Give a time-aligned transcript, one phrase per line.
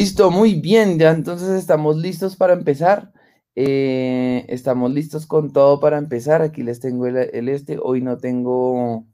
[0.00, 3.12] Listo, muy bien, ya entonces estamos listos para empezar.
[3.54, 6.40] Eh, estamos listos con todo para empezar.
[6.40, 7.78] Aquí les tengo el, este.
[7.78, 9.06] Hoy no tengo,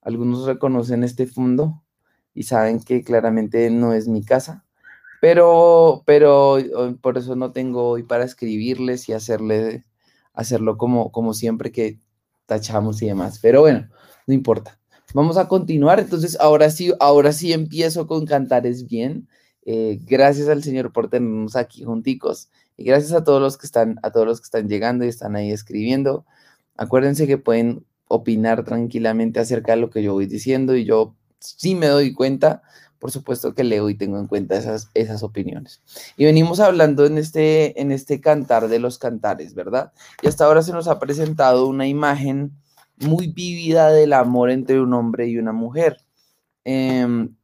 [0.00, 1.82] algunos reconocen este fondo
[2.32, 4.64] y saben que claramente no es mi casa,
[5.20, 6.58] pero, pero
[7.00, 9.84] por eso no tengo hoy para escribirles y hacerle,
[10.32, 11.98] hacerlo como, como siempre que
[12.46, 13.40] tachamos y demás.
[13.42, 13.88] Pero bueno,
[14.28, 14.78] no importa.
[15.12, 15.98] Vamos a continuar.
[15.98, 19.28] Entonces, ahora sí, ahora sí empiezo con Cantares Bien.
[19.70, 24.00] Eh, gracias al Señor por tenernos aquí junticos y gracias a todos los que están,
[24.02, 26.24] a todos los que están llegando y están ahí escribiendo.
[26.78, 31.74] Acuérdense que pueden opinar tranquilamente acerca de lo que yo voy diciendo y yo sí
[31.74, 32.62] me doy cuenta,
[32.98, 35.82] por supuesto que leo y tengo en cuenta esas, esas opiniones.
[36.16, 39.92] Y venimos hablando en este, en este cantar de los cantares, ¿verdad?
[40.22, 42.52] Y hasta ahora se nos ha presentado una imagen
[43.00, 45.98] muy vívida del amor entre un hombre y una mujer.
[46.64, 47.34] Em,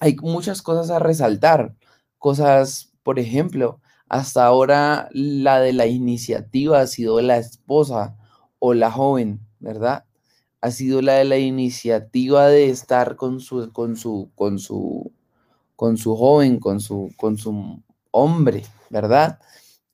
[0.00, 1.74] hay muchas cosas a resaltar,
[2.18, 8.16] cosas, por ejemplo, hasta ahora la de la iniciativa ha sido la esposa
[8.58, 10.04] o la joven, ¿verdad?
[10.62, 15.12] Ha sido la de la iniciativa de estar con su, con su, con su,
[15.76, 19.38] con su joven, con su, con su hombre, ¿verdad?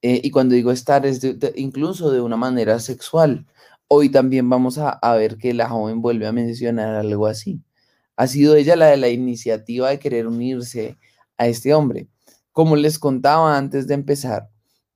[0.02, 1.20] Eh, y cuando digo estar es
[1.56, 3.46] incluso de una manera sexual.
[3.88, 7.65] Hoy también vamos a ver que la joven vuelve a mencionar algo así
[8.16, 10.96] ha sido ella la de la iniciativa de querer unirse
[11.38, 12.08] a este hombre.
[12.52, 14.50] Como les contaba antes de empezar,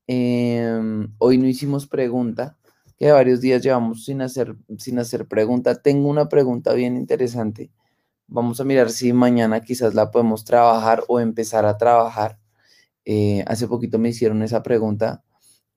[0.07, 2.57] em, hoy no hicimos pregunta,
[2.99, 5.75] que varios días llevamos sin hacer, sin hacer pregunta.
[5.83, 7.71] Tengo una pregunta bien interesante.
[8.27, 12.39] Vamos a mirar si mañana quizás la podemos trabajar o empezar a trabajar.
[13.07, 15.25] Eh, hace poquito me hicieron esa pregunta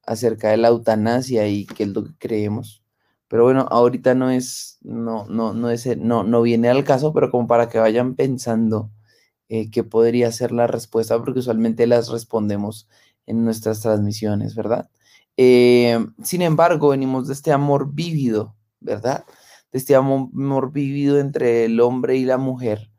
[0.05, 2.83] acerca de la eutanasia y qué es lo que creemos.
[3.28, 7.32] Pero bueno, ahorita no es, no, no, no es, no, no viene al caso, pero
[7.32, 8.92] como para que vayan pensando
[9.50, 12.88] eh, qué podría ser la respuesta, porque usualmente las respondemos
[13.26, 14.89] en nuestras transmisiones, ¿verdad?
[15.38, 19.26] Eh, sin embargo, venimos de este amor vívido, ¿verdad?
[19.72, 22.92] De este amor, vívido entre el hombre y la mujer,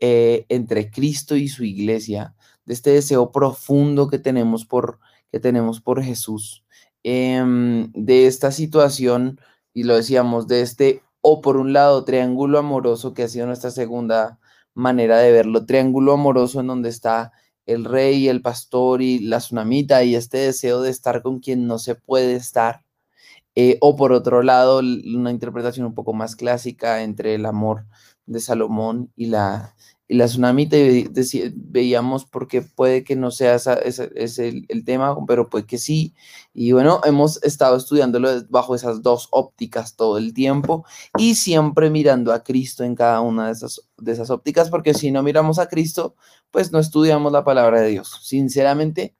[0.00, 2.34] eh, entre Cristo y su iglesia,
[2.66, 5.00] de este deseo profundo que tenemos por,
[5.32, 6.64] que tenemos por Jesús,
[7.02, 9.40] em, de esta situación
[9.78, 13.70] y lo decíamos, de este o por un lado triángulo amoroso, que ha sido nuestra
[13.70, 14.40] segunda
[14.74, 17.30] manera de verlo, triángulo amoroso en donde está
[17.64, 21.78] el rey, el pastor y la tsunamita y este deseo de estar con quien no
[21.78, 22.82] se puede estar.
[23.54, 27.86] Eh, o por otro lado, una interpretación un poco más clásica entre el amor
[28.26, 29.76] de Salomón y la,
[30.08, 30.68] y la tsunami
[31.54, 36.14] veíamos porque puede que no sea ese, el, tema, pero puede que sí.
[36.54, 40.86] Y bueno, hemos estado estudiándolo bajo esas dos ópticas todo el tiempo
[41.18, 45.10] y siempre mirando a Cristo en cada una de esas, de esas ópticas, porque si
[45.10, 46.14] no miramos a Cristo,
[46.50, 48.20] pues no estudiamos la palabra de Dios.
[48.22, 49.14] Sinceramente,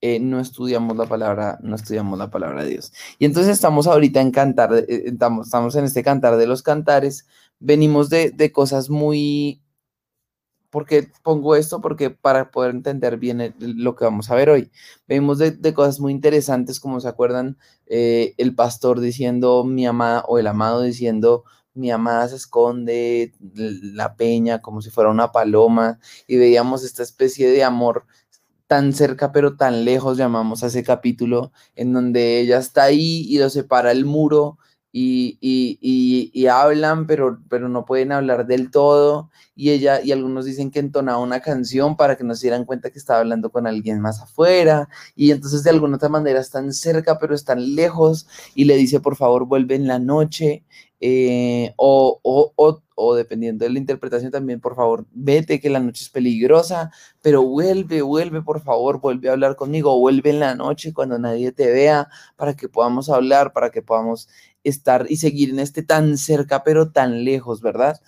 [0.00, 2.92] eh, no estudiamos la palabra, no estudiamos la palabra de Dios.
[3.18, 7.26] Y entonces estamos ahorita en cantar, eh, estamos, estamos en este cantar de los cantares,
[7.58, 9.60] venimos de, de cosas muy
[10.70, 11.80] ¿Por qué pongo esto?
[11.80, 14.70] Porque para poder entender bien lo que vamos a ver hoy.
[15.08, 20.38] Vemos de, cosas muy interesantes, como se acuerdan, eh, el pastor diciendo mi amada o
[20.38, 21.44] el amado diciendo
[21.74, 27.48] mi amada se esconde la peña como si fuera una paloma y veíamos esta especie
[27.48, 28.06] de amor
[28.66, 33.38] tan cerca pero tan lejos, llamamos a ese capítulo, en donde ella está ahí y
[33.38, 34.58] lo separa el muro
[34.92, 39.30] y, y, y, hablan, pero, pero no pueden hablar del todo.
[39.54, 42.90] Y ella, y algunos dicen que entonaba una canción para que no se dieran cuenta
[42.90, 44.88] que estaba hablando con alguien más afuera.
[45.14, 48.26] Y entonces de alguna otra manera están cerca, pero están lejos.
[48.54, 50.64] Y le dice, por favor, vuelve en la noche.
[51.02, 55.80] Eh, o, o, o, o, dependiendo de la interpretación también, por favor, vete que la
[55.80, 56.90] noche es peligrosa,
[57.22, 61.52] pero vuelve, vuelve, por favor, vuelve a hablar conmigo, vuelve en la noche cuando nadie
[61.52, 64.28] te vea, para que podamos hablar, para que podamos
[64.62, 68.00] estar y seguir en este tan cerca pero tan lejos, ¿verdad?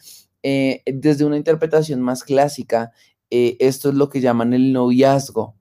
[0.42, 2.92] Eh, desde una interpretación más clásica,
[3.30, 5.54] eh, esto es lo que llaman el noviazgo.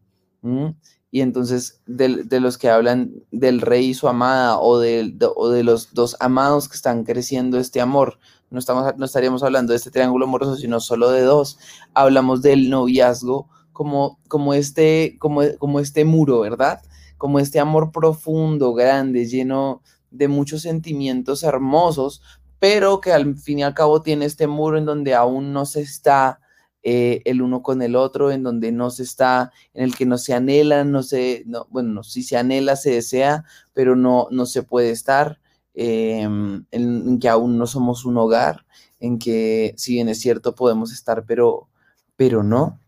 [1.12, 5.64] Y entonces de, los que hablan del rey y su amada o de, o de
[5.64, 8.18] los dos amados que están creciendo este amor,
[8.50, 11.58] no, estamos, no estaríamos hablando de este triángulo amoroso, sino solo de dos.
[11.94, 16.82] Hablamos del noviazgo como, como, este, como, como este muro, ¿verdad?
[17.18, 19.82] Como este amor profundo, grande, lleno
[20.12, 22.22] de muchos sentimientos hermosos,
[22.60, 25.82] pero que al fin y al cabo tiene este muro en donde aún no se
[25.82, 26.42] está
[26.84, 30.18] eh, el uno con el otro, en donde no se está, en el que no
[30.18, 34.64] se anhela, no se, no, bueno, si se anhela, se desea, pero no, no se
[34.64, 35.40] puede estar,
[35.74, 38.66] em, en, que aún no somos un hogar,
[39.00, 41.70] en que si bien es cierto podemos estar, pero,
[42.16, 42.80] pero no.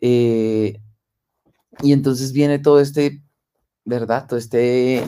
[0.00, 0.80] Eh,
[1.82, 3.22] y entonces viene todo este,
[3.84, 4.26] ¿verdad?
[4.28, 5.04] Todo este,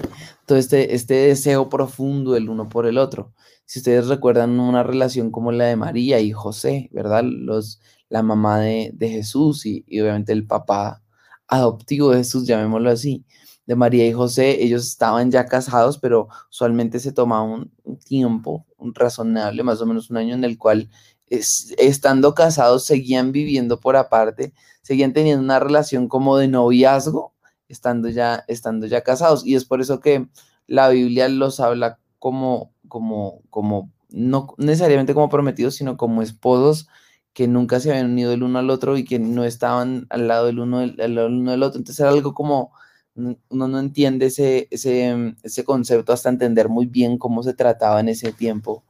[0.47, 3.33] todo este, este deseo profundo el uno por el otro.
[3.67, 7.25] Si ustedes recuerdan una relación como la de María y José, ¿verdad?
[7.25, 11.03] Los, la mamá de, Jesús y, y, obviamente el papá
[11.49, 13.25] adoptivo de Jesús, llamémoslo así,
[13.67, 17.73] de María y José, ellos estaban ya casados, pero usualmente se tomaba un,
[18.05, 20.91] tiempo un razonable, más o menos un año en el cual
[21.27, 24.53] estando casados seguían viviendo por aparte,
[24.83, 27.34] seguían teniendo una relación como de noviazgo,
[27.75, 29.47] estando ya, estando ya casados.
[29.47, 30.27] Y es por eso que
[30.67, 36.89] la Biblia los habla como, como, como, no necesariamente como prometidos, sino como esposos
[37.35, 40.47] que nunca se habían unido el uno al otro y que no estaban al lado
[40.47, 41.79] del uno del, uno del otro.
[41.79, 42.73] Entonces era algo como,
[43.17, 48.09] uno no entiende ese, ese, ese concepto hasta entender muy bien cómo se trataba en
[48.09, 48.85] ese tiempo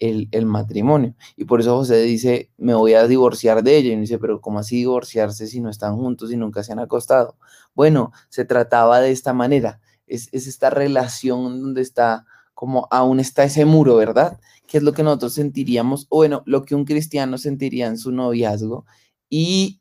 [0.00, 1.14] el, matrimonio.
[1.36, 3.92] Y por eso José dice, me voy a divorciar de ella.
[3.92, 7.36] Y dice, pero ¿cómo así divorciarse si no están juntos y nunca se han acostado?
[7.74, 9.80] Bueno, se trataba de esta manera.
[10.06, 14.40] Es, esta relación donde está, como aún está ese muro, ¿verdad?
[14.66, 18.10] Que es lo que nosotros sentiríamos, o bueno, lo que un cristiano sentiría en su
[18.10, 18.86] noviazgo
[19.28, 19.80] y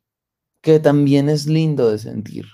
[0.62, 2.46] que también es lindo de sentir.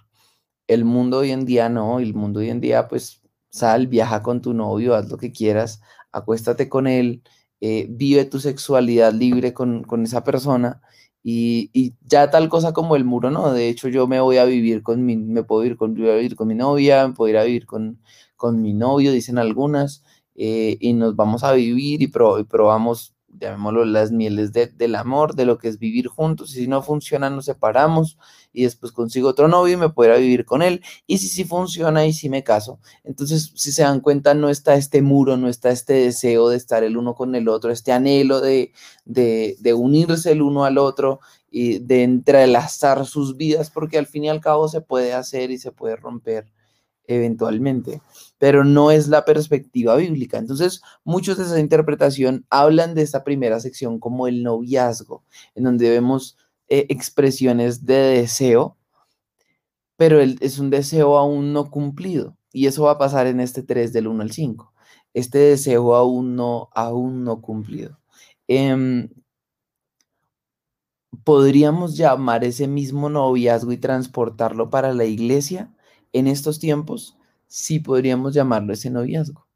[0.68, 4.42] El mundo hoy en día no, el mundo hoy en día pues sal, viaja con
[4.42, 5.82] tu novio, haz lo que quieras,
[6.12, 7.24] acuéstate con él,
[7.62, 10.82] eh, vive tu sexualidad libre con, esa persona
[11.24, 13.52] y, ya tal cosa como el muro, ¿no?
[13.54, 16.48] De hecho, yo me voy a vivir con mi, me puedo ir con, vivir con
[16.48, 18.00] mi novia, me puedo ir a vivir con,
[18.36, 20.04] con mi novio, dicen algunas,
[20.36, 25.46] eh, y nos vamos a vivir y, y probamos llamémoslo las mieles del amor, de
[25.46, 28.18] lo que es vivir juntos, y si no funciona nos separamos
[28.54, 32.06] y después consigo otro novio y me pudiera vivir con él, y si sí funciona
[32.06, 32.80] y si me caso.
[33.04, 36.84] Entonces, si se dan cuenta, no está este muro, no está este deseo de estar
[36.84, 38.72] el uno con el otro, este anhelo de,
[39.04, 44.26] de, de unirse el uno al otro y de entrelazar sus vidas, porque al fin
[44.26, 46.52] y al cabo se puede hacer y se puede romper
[47.08, 48.02] eventualmente,
[48.38, 50.38] pero no es la perspectiva bíblica.
[50.38, 55.24] Entonces, muchos de esa interpretación hablan de esta primera sección como el noviazgo,
[55.56, 56.38] en donde vemos
[56.68, 58.78] eh, expresiones de deseo,
[59.98, 62.38] pero es un deseo aún no cumplido.
[62.52, 64.74] Y eso va a pasar en este 3 del 1 al 5.
[65.14, 68.00] Este deseo aún no, aún no cumplido.
[68.48, 69.10] Em,
[71.24, 75.74] podríamos llamar ese mismo noviazgo y transportarlo para la iglesia
[76.14, 77.18] en estos tiempos
[77.56, 79.48] sí podríamos llamarlo ese noviazgo.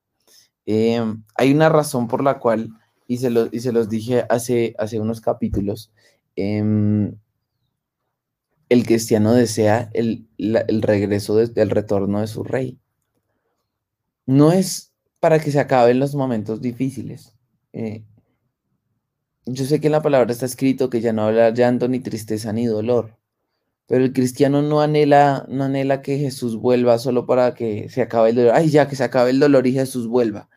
[0.66, 2.70] Em, hay una razón por la cual,
[3.08, 5.92] y se, y se los dije hace, hace unos capítulos,
[6.38, 7.18] em,
[8.70, 10.30] el cristiano desea el,
[10.82, 12.80] regreso, del retorno de su rey.
[14.26, 17.36] No es para que se acaben los momentos difíciles.
[17.74, 18.06] Eh,
[19.46, 22.54] yo sé que en la palabra está escrito que ya no habla llanto, ni tristeza,
[22.54, 23.19] ni dolor.
[23.90, 28.30] Pero el cristiano no anhela, no anhela que Jesús vuelva solo para que se acabe
[28.30, 28.54] el dolor.
[28.54, 30.48] Ay, ya que se acabe el dolor y Jesús vuelva.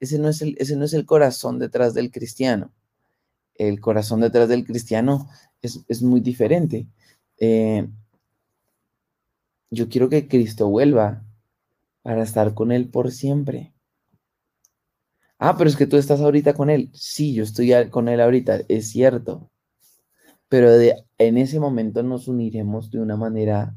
[0.00, 2.72] Ese no es el, ese no es el corazón detrás del cristiano.
[3.54, 5.30] El corazón detrás del cristiano
[5.62, 6.86] es, muy diferente.
[7.38, 7.88] Eh,
[9.70, 11.24] yo quiero que Cristo vuelva
[12.02, 13.72] para estar con Él por siempre.
[15.38, 16.90] Ah, pero es que tú estás ahorita con Él.
[16.92, 19.50] Sí, yo estoy con Él ahorita, es cierto
[20.54, 20.70] pero
[21.18, 23.74] en ese momento nos uniremos de una manera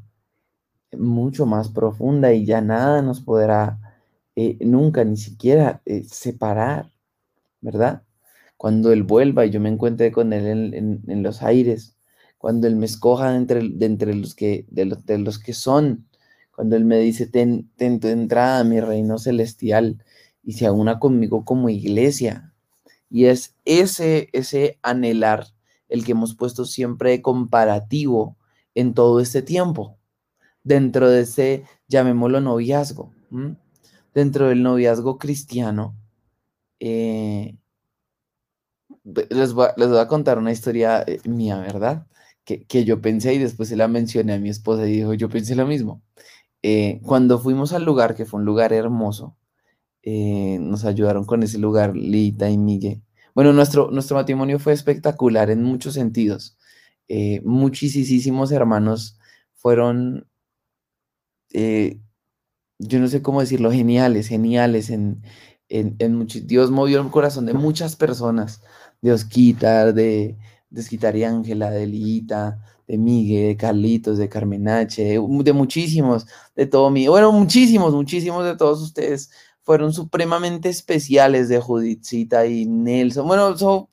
[0.92, 3.80] mucho más profunda y ya nada nos podrá
[4.36, 6.92] eh, nunca ni siquiera eh, separar,
[7.60, 8.04] ¿verdad?
[8.56, 11.96] Cuando Él vuelva y yo me encuentre con Él en, los aires,
[12.38, 16.06] cuando Él me escoja de entre, de entre los, que, de los, de que son,
[16.54, 20.04] cuando Él me dice, ten, ten tu entrada a mi reino celestial
[20.44, 22.54] y se una conmigo como iglesia.
[23.10, 25.57] Y es ese, ese anhelar
[25.88, 28.36] el que hemos puesto siempre comparativo
[28.74, 29.98] en todo este tiempo,
[30.62, 33.12] dentro de ese, llamémoslo noviazgo,
[34.14, 35.96] dentro del noviazgo cristiano.
[36.80, 37.56] Eh,
[39.04, 39.68] les, voy
[39.98, 42.06] a, contar una historia eh, mía, ¿verdad?
[42.44, 45.54] Que, yo pensé y después se la mencioné a mi esposa y dijo, yo pensé
[45.54, 46.02] lo mismo.
[46.62, 49.36] Eh, cuando fuimos al lugar, que fue un lugar hermoso,
[50.04, 53.02] nos ayudaron con ese lugar Lita y Miguel.
[53.38, 56.58] Bueno, nuestro, nuestro matrimonio fue espectacular en muchos sentidos.
[57.06, 59.16] Eh, muchísimos hermanos
[59.54, 60.26] fueron,
[61.52, 62.00] eh,
[62.80, 65.22] yo no sé cómo decirlo, geniales, geniales en,
[65.68, 68.60] en, Dios movió el corazón de muchas personas,
[69.02, 70.36] de Osquitar, de,
[70.70, 76.26] de y Ángela, de Lita, de Miguel, de Carlitos, de Carmenache, de, de muchísimos,
[76.56, 79.30] de todo mi, bueno, muchísimos, muchísimos de todos ustedes
[79.68, 83.28] fueron supremamente especiales de Judithcita y Nelson.
[83.28, 83.86] Bueno, son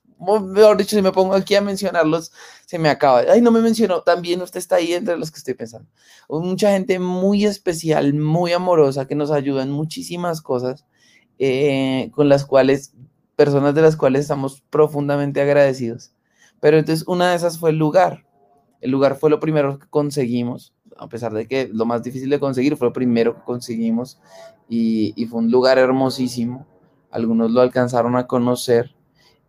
[0.46, 2.32] mejor dicho, si me pongo aquí a mencionarlos,
[2.64, 3.24] se me acaba.
[3.30, 5.86] Ay, no me mencionó, también usted está ahí entre los que estoy pensando.
[6.30, 10.86] Mucha gente muy especial, muy amorosa, que nos ayuda en muchísimas cosas,
[11.38, 12.94] eh, con las cuales,
[13.36, 16.14] personas de las cuales estamos profundamente agradecidos.
[16.58, 18.24] Pero entonces una de esas fue el lugar.
[18.80, 22.40] El lugar fue lo primero que conseguimos, a pesar de que lo más difícil de
[22.40, 24.18] conseguir fue lo primero que conseguimos
[24.68, 26.66] y, fue un lugar hermosísimo.
[27.10, 28.94] Algunos lo alcanzaron a conocer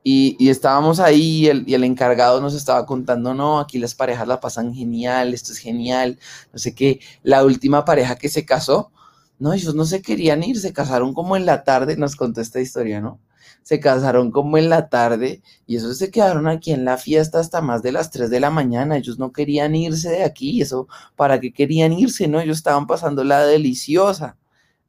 [0.04, 4.28] y, estábamos ahí y el, y el, encargado nos estaba contando, no, aquí las parejas
[4.28, 6.20] la pasan genial, esto es genial,
[6.54, 7.00] no sé qué.
[7.24, 8.92] La última pareja que se casó,
[9.40, 12.62] no, ellos no se querían ir, se casaron como en la tarde, nos contó esta
[12.62, 13.20] historia, ¿no?
[13.68, 17.60] Se casaron como en la tarde y eso se quedaron aquí en la fiesta hasta
[17.60, 18.96] más de las 3 de la mañana.
[18.96, 22.30] Ellos no querían irse de aquí, eso, ¿para qué querían irse?
[22.30, 24.38] No, ellos estaban pasando la deliciosa,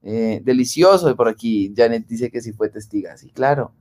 [0.04, 1.10] eh, delicioso.
[1.10, 3.72] Y por aquí Janet dice que sí fue testiga, sí, claro.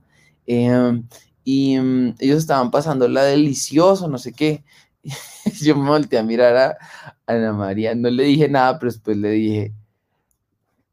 [0.48, 1.00] Eh,
[1.44, 4.64] y mm, ellos estaban pasando la delicioso, no sé qué.
[5.62, 6.78] yo me volteé a mirar a,
[7.24, 9.74] Ana María, no le dije nada, pero después le dije,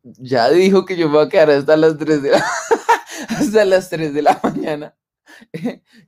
[0.03, 2.45] ya dijo que yo me voy a quedar hasta las 3 de la,
[3.35, 4.95] hasta las 3 de la mañana,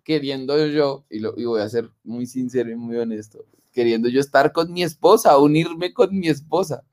[0.04, 4.20] queriendo yo, y, lo, y voy a ser muy sincero y muy honesto, queriendo yo
[4.20, 6.84] estar con mi esposa, unirme con mi esposa.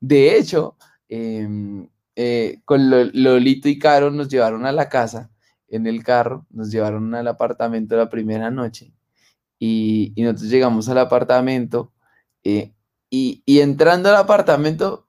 [0.00, 0.76] De hecho,
[1.08, 5.30] em, eh, con Lolito y Caro nos llevaron a la casa
[5.68, 8.92] en el carro, nos llevaron al apartamento la primera noche
[9.64, 11.92] y, nosotros llegamos al apartamento
[12.42, 12.72] eh,
[13.08, 15.06] y, entrando al apartamento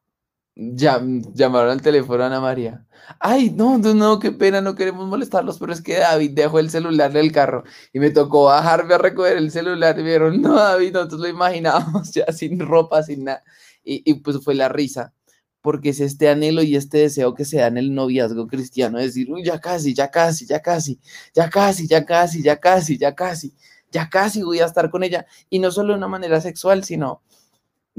[0.56, 2.86] llamaron al teléfono a Ana María.
[3.20, 6.70] Ay, no, no, no, qué pena, no queremos molestarlos, pero es que David dejó el
[6.70, 10.94] celular del carro y me tocó bajarme a recoger el celular y vieron, no, David,
[10.94, 13.44] nosotros lo imaginábamos ya sin ropa, sin nada.
[13.84, 15.14] Y, y pues fue la risa
[15.62, 19.16] porque es este anhelo y este deseo que se da en el noviazgo cristiano, es
[19.16, 21.00] decir, ya casi, ya casi, ya casi,
[21.34, 23.54] ya casi, ya casi, ya casi, ya casi,
[23.90, 25.26] ya casi voy a estar con ella.
[25.50, 27.22] Y no solo de una manera sexual, sino,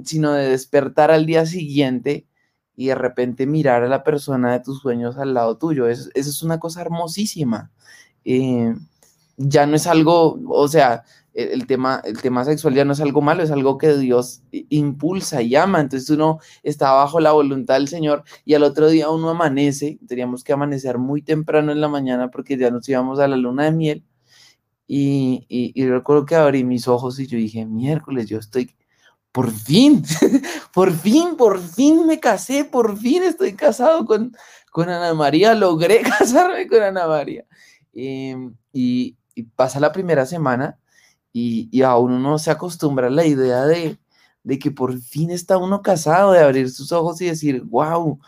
[0.04, 2.26] sino de despertar al día siguiente
[2.76, 5.88] y de repente mirar a la persona de tus sueños al lado tuyo.
[5.88, 7.70] Eso, es una cosa hermosísima.
[8.24, 8.74] Eh,
[9.36, 11.04] ya no es algo, o sea,
[11.34, 15.42] el tema, el tema sexual ya no es algo malo, es algo que Dios impulsa
[15.42, 15.80] y ama.
[15.80, 20.44] Entonces uno está bajo la voluntad del Señor y al otro día uno amanece, teníamos
[20.44, 23.72] que amanecer muy temprano en la mañana porque ya nos íbamos a la luna de
[23.72, 24.04] miel.
[24.86, 28.70] Y, y, recuerdo que abrí mis ojos y yo dije, miércoles, yo estoy,
[29.34, 30.04] por fin,
[30.72, 34.32] por fin, por fin me casé, por fin estoy casado con,
[34.70, 37.44] con Ana María, logré casarme con Ana María.
[37.92, 39.16] Em, y,
[39.56, 40.78] pasa la primera semana
[41.32, 43.98] y, y a uno no se acostumbra a la idea de,
[44.44, 48.20] de, que por fin está uno casado, de abrir sus ojos y decir, wow,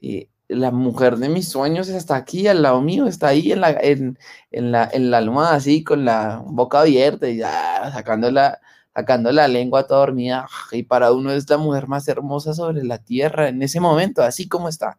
[0.00, 3.72] eh, la mujer de mis sueños está aquí al lado mío, está ahí en la,
[3.72, 4.18] en,
[4.50, 8.60] en la, en la almohada así, con la boca abierta y ya sacando la,
[8.94, 10.46] sacando la lengua toda dormida.
[10.72, 14.48] Y para uno es la mujer más hermosa sobre la tierra en ese momento, así
[14.48, 14.98] como está.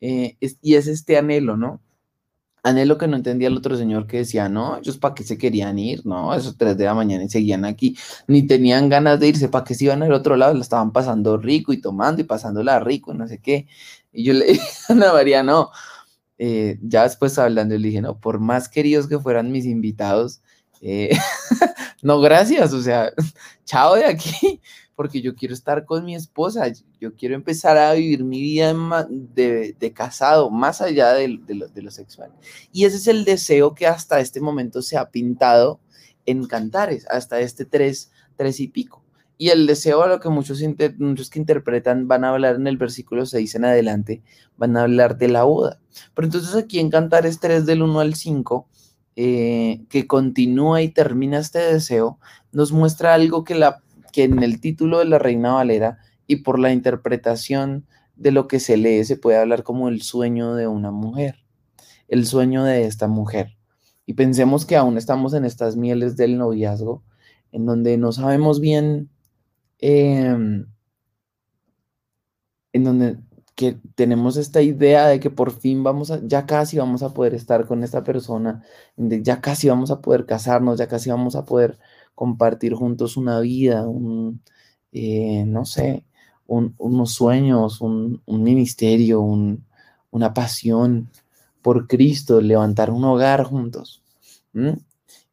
[0.00, 1.80] Eh, y es este anhelo, ¿no?
[2.62, 5.78] Anhelo que no entendía el otro señor que decía, no, ellos para qué se querían
[5.78, 9.48] ir, no, esos tres de la mañana y seguían aquí, ni tenían ganas de irse,
[9.48, 12.80] para qué se iban al otro lado, la estaban pasando rico y tomando y pasándola
[12.80, 13.66] rico, no sé qué.
[14.12, 15.70] Y yo le dije a Ana María, no,
[16.38, 20.42] eh, ya después hablando, le dije, no, por más queridos que fueran mis invitados,
[20.80, 21.16] eh,
[22.04, 23.14] no, gracias, o sea,
[23.64, 24.60] chao de aquí,
[24.94, 26.70] porque yo quiero estar con mi esposa,
[27.00, 28.74] yo quiero empezar a vivir mi vida
[29.08, 32.30] de, casado, más allá de, lo, sexual.
[32.72, 35.80] Y ese es el deseo que hasta este momento se ha pintado
[36.26, 39.02] en cantares, hasta este tres, tres y pico.
[39.38, 40.62] Y el deseo a lo que muchos,
[40.98, 44.22] muchos que interpretan van a hablar en el versículo 6 en adelante,
[44.58, 45.80] van a hablar de la boda.
[46.14, 48.68] Pero entonces aquí en Cantares 3 del 1 al 5,
[49.16, 52.18] eh, que continúa y termina este deseo,
[52.52, 56.60] nos muestra algo que la que en el título de la Reina Valera y por
[56.60, 60.92] la interpretación de lo que se lee se puede hablar como el sueño de una
[60.92, 61.44] mujer,
[62.06, 63.56] el sueño de esta mujer.
[64.06, 67.02] Y pensemos que aún estamos en estas mieles del noviazgo,
[67.50, 69.10] en donde no sabemos bien,
[69.78, 70.66] em,
[72.72, 73.16] en donde
[73.54, 77.34] que tenemos esta idea de que por fin vamos a, ya casi vamos a poder
[77.34, 78.62] estar con esta persona,
[78.96, 81.78] ya casi vamos a poder casarnos, ya casi vamos a poder
[82.14, 84.42] compartir juntos una vida, un,
[84.92, 86.04] eh, no sé,
[86.46, 89.20] unos sueños, un, ministerio,
[90.10, 91.10] una pasión
[91.62, 94.02] por Cristo, levantar un hogar juntos.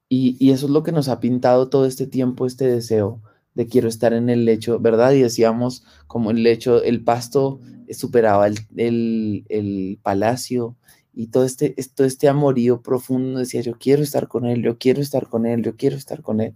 [0.10, 3.22] Y, y, eso es lo que nos ha pintado todo este tiempo, este deseo
[3.54, 5.12] de quiero estar en el lecho, ¿verdad?
[5.14, 7.60] Y decíamos como el lecho, el pasto
[7.92, 10.78] superaba el, el, el palacio
[11.14, 15.02] y todo este, todo este amorío profundo, decía, yo quiero estar con él, yo quiero
[15.02, 16.56] estar con él, yo quiero estar con él.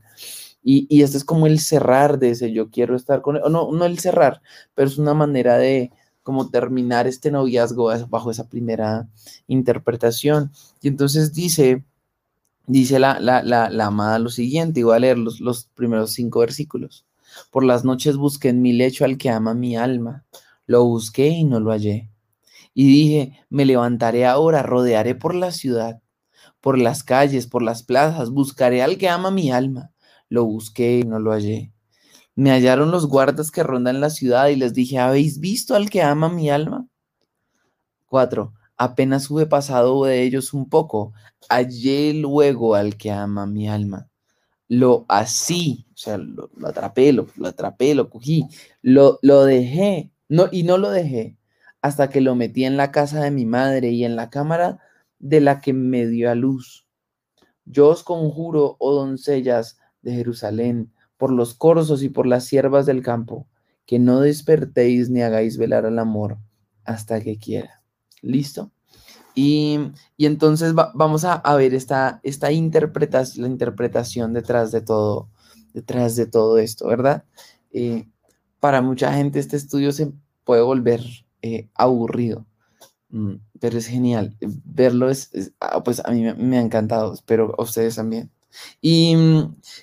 [0.64, 3.50] Y, y este es como el cerrar de ese, yo quiero estar con él, o
[3.50, 4.42] no, no el cerrar,
[4.74, 5.92] pero es una manera de
[6.24, 9.08] como terminar este noviazgo bajo esa primera
[9.48, 10.52] interpretación.
[10.82, 11.84] Y entonces dice,
[12.68, 16.14] dice la, la, la, la amada lo siguiente, y voy a leer los, los primeros
[16.14, 17.06] cinco versículos.
[17.52, 20.26] Por las noches busqué en mi lecho al que ama mi alma,
[20.66, 22.10] lo busqué y no lo hallé
[22.78, 26.02] y dije, me levantaré ahora, rodearé por la ciudad,
[26.60, 29.92] por las calles, por las plazas, buscaré al que ama mi alma.
[30.28, 31.72] Lo busqué y no lo hallé.
[32.36, 36.02] Me hallaron los guardas que rondan la ciudad y les dije, ¿habéis visto al que
[36.04, 36.86] ama mi alma?
[38.08, 41.14] Cuatro, apenas hube pasado de ellos un poco,
[41.50, 44.10] hallé luego al que ama mi alma.
[44.68, 48.48] Lo así, o sea, lo, atrapé, lo, atrapé, lo cogí,
[48.82, 51.38] lo, lo dejé, no, y no lo dejé
[51.82, 54.80] hasta que lo metí en la casa de mi madre y en la cámara
[55.20, 56.88] de la que me dio a luz.
[57.66, 63.04] Yo os conjuro, oh doncellas de Jerusalén, por los corzos y por las siervas del
[63.04, 63.48] campo,
[63.86, 66.40] que no despertéis ni hagáis velar al amor
[66.86, 67.75] hasta que quiera.
[68.26, 68.72] ¿Listo?
[69.36, 75.30] Y, entonces vamos a, ver esta, esta interpretación, la interpretación detrás de todo,
[75.74, 77.26] detrás de todo esto, ¿verdad?
[77.72, 78.08] Eh,
[78.62, 80.14] para mucha gente este estudio se
[80.46, 81.02] puede volver
[81.42, 82.46] eh, aburrido,
[83.10, 84.38] mm, pero es genial.
[84.64, 85.30] Verlo es,
[85.60, 88.32] ah, pues a mí me, ha encantado, espero a ustedes también.
[88.82, 89.16] Y,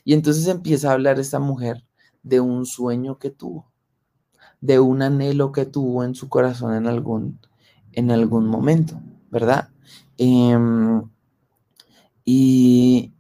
[0.05, 1.85] y entonces empieza a hablar esta mujer
[2.23, 3.71] de un sueño que tuvo,
[4.63, 7.39] de un anhelo que tuvo en su corazón en algún,
[7.93, 9.69] en algún momento, ¿verdad?
[10.19, 11.03] Em,
[12.25, 13.13] y,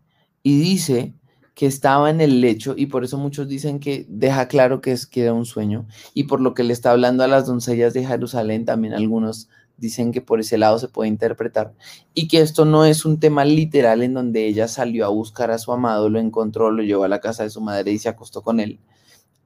[0.43, 1.15] y dice
[1.55, 5.07] que estaba en el lecho y por eso muchos dicen que deja claro que, es,
[5.07, 8.07] que era un sueño y por lo que le está hablando a las doncellas de
[8.07, 11.75] Jerusalén también algunos dicen que por ese lado se puede interpretar
[12.15, 15.59] y que esto no es un tema literal en donde ella salió a buscar a
[15.59, 18.43] su amado, lo encontró, lo llevó a la casa de su madre y se acostó
[18.43, 18.79] con él.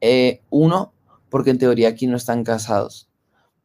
[0.00, 0.92] Eh, uno,
[1.30, 3.08] porque en teoría aquí no están casados.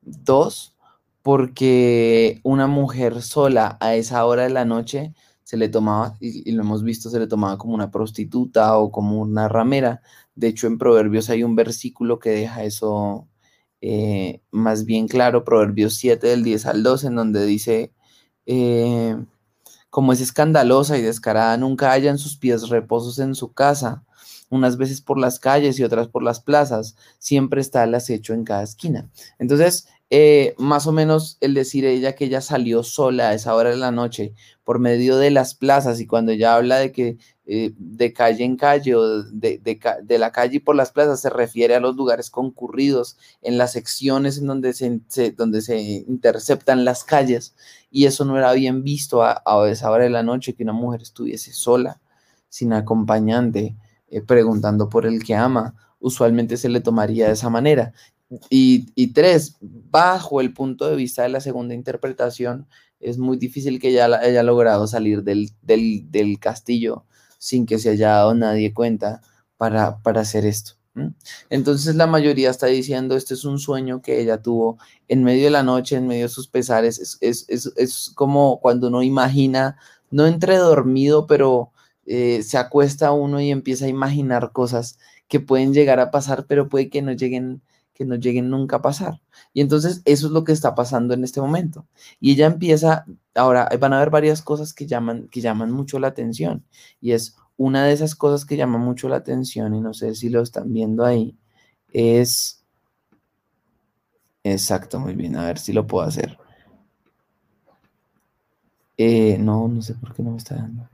[0.02, 0.76] Dos,
[1.22, 6.64] porque una mujer sola a esa hora de la noche se le tomaba, y, lo
[6.64, 10.02] hemos visto, se le tomaba como una prostituta o como una ramera.
[10.36, 13.28] De hecho, en Proverbios hay un versículo que deja eso
[13.82, 17.92] eh, más bien claro, Proverbios 7 del 10 al 12, en donde dice,
[18.46, 19.18] eh,
[19.90, 24.04] como es escandalosa y descarada, nunca en sus pies reposos en su casa,
[24.50, 28.44] unas veces por las calles y otras por las plazas, siempre está el acecho en
[28.44, 29.10] cada esquina.
[29.40, 33.69] Entonces, eh, más o menos el decir ella que ella salió sola a esa hora
[33.69, 34.34] de la noche
[34.65, 38.58] por medio de las plazas y cuando ella habla de que eh, de calle en
[38.58, 42.30] calle o de, de, la calle y por las plazas se refiere a los lugares
[42.30, 47.56] concurridos, en las secciones en donde se, donde se interceptan las calles
[47.89, 51.02] y eso no era bien visto a, esa hora de la noche que una mujer
[51.04, 52.02] estuviese sola,
[52.50, 53.78] sin acompañante,
[54.10, 57.93] eh, preguntando por el que ama usualmente se le tomaría de esa manera.
[58.50, 62.67] Y, tres, bajo el punto de vista de la segunda interpretación,
[63.00, 65.50] es muy difícil que ella haya logrado salir del,
[66.39, 67.06] castillo
[67.38, 69.22] sin que se haya dado nadie cuenta
[69.58, 70.74] para, para hacer esto.
[71.50, 75.52] Entonces la mayoría está diciendo, este es un sueño que ella tuvo en medio de
[75.52, 77.17] la noche, en medio de sus pesares.
[77.22, 79.78] Es, como cuando uno imagina,
[80.10, 81.72] no entre dormido, pero
[82.06, 86.67] eh, se acuesta uno y empieza a imaginar cosas que pueden llegar a pasar, pero
[86.67, 87.62] puede que no lleguen
[88.06, 89.22] no lleguen nunca a pasar.
[89.54, 91.86] Y entonces eso es lo que está pasando en este momento.
[92.20, 96.08] Y ella empieza, ahora van a haber varias cosas que llaman, que llaman mucho la
[96.08, 96.66] atención.
[97.00, 100.30] Y es una de esas cosas que llama mucho la atención, y no sé si
[100.30, 101.38] lo están viendo ahí,
[101.94, 102.64] es...
[104.44, 106.40] Exacto, muy bien, a ver si lo puedo hacer.
[108.98, 110.90] Eh, no, no sé por qué no me está dando.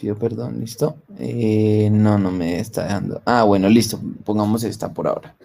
[0.00, 0.96] Pido perdón, ¿listo?
[1.18, 3.20] Eh, no, no me está dejando.
[3.26, 5.36] Ah, bueno, listo, pongamos esta por ahora.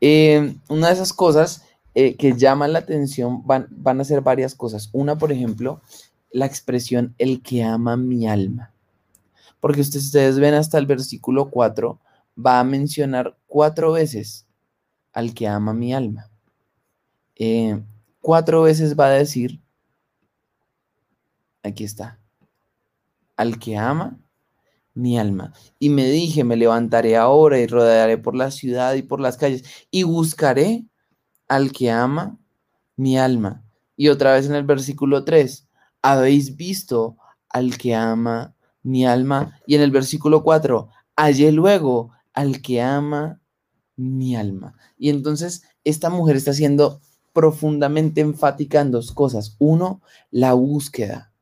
[0.00, 4.56] Eh, una de esas cosas eh, que llaman la atención van, van a ser varias
[4.56, 4.90] cosas.
[4.92, 5.80] Una, por ejemplo,
[6.32, 8.72] la expresión el que ama mi alma.
[9.60, 12.00] Porque ustedes, ustedes ven hasta el versículo 4,
[12.36, 14.44] va a mencionar cuatro veces
[15.12, 16.28] al que ama mi alma.
[18.20, 19.60] cuatro veces va a decir,
[21.62, 22.18] aquí está,
[23.36, 24.18] al que ama
[24.94, 25.52] mi alma.
[25.78, 29.64] Y me dije, me levantaré ahora y rodearé por la ciudad y por las calles
[29.90, 30.84] y buscaré
[31.48, 32.38] al que ama
[32.96, 33.64] mi alma.
[33.96, 35.68] Y otra vez en el versículo 3,
[36.02, 37.16] habéis visto
[37.48, 39.58] al que ama mi alma.
[39.66, 43.40] Y en el versículo 4, hallé luego al que ama
[43.96, 44.74] mi alma.
[44.98, 47.00] Y entonces esta mujer está siendo
[47.32, 49.56] profundamente enfática en dos cosas.
[49.58, 51.32] Uno, la búsqueda.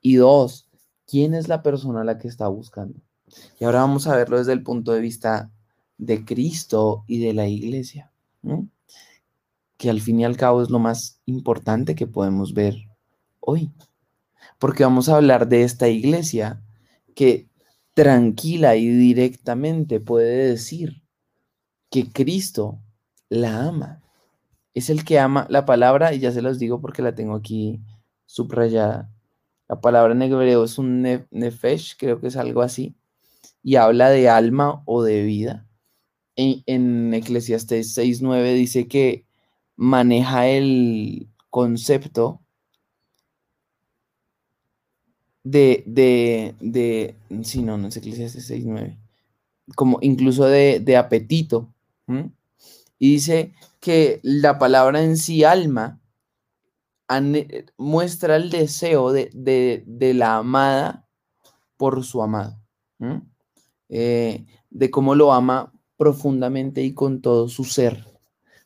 [0.00, 0.68] Y dos,
[1.06, 3.00] ¿quién es la persona la que está buscando?
[3.58, 5.50] Y ahora vamos a verlo desde el punto de vista
[5.98, 8.10] de Cristo y de la iglesia,
[9.76, 12.76] que al fin y al cabo es lo más importante que podemos ver
[13.40, 13.70] hoy.
[14.58, 16.62] Porque vamos a hablar de esta iglesia
[17.14, 17.48] que
[17.94, 21.02] tranquila y directamente puede decir
[21.90, 22.80] que Cristo
[23.28, 24.02] la ama.
[24.74, 27.80] Es el que ama la palabra, y ya se los digo porque la tengo aquí
[28.26, 29.13] subrayada.
[29.74, 32.94] La palabra en hebreo es un nefesh, creo que es algo así,
[33.60, 35.66] y habla de alma o de vida.
[36.36, 39.24] En, en Eclesiastes 6.9 dice que
[39.74, 42.40] maneja el concepto
[45.42, 48.96] de, de, de, sí, no, no es Eclesiastes 6.9,
[49.74, 51.74] como incluso de, de apetito.
[53.00, 56.00] Y dice que la palabra en sí, alma,
[57.76, 61.06] muestra el deseo de, la amada
[61.76, 62.60] por su amado,
[63.88, 68.04] eh, de cómo lo ama profundamente y con todo su ser.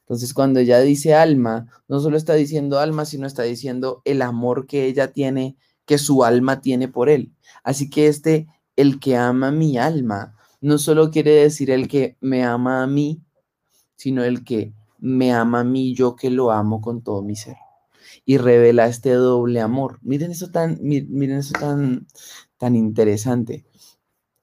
[0.00, 4.66] Entonces, cuando ella dice alma, no solo está diciendo alma, sino está diciendo el amor
[4.66, 7.34] que ella tiene, que su alma tiene por él.
[7.62, 8.46] Así que este,
[8.76, 13.22] el que ama mi alma, no solo quiere decir el que me ama a mí,
[13.96, 17.56] sino el que me ama a mí, yo que lo amo con todo mi ser.
[18.28, 20.00] Y revela este doble amor.
[20.02, 22.06] Miren eso tan, miren eso tan,
[22.58, 23.64] tan interesante.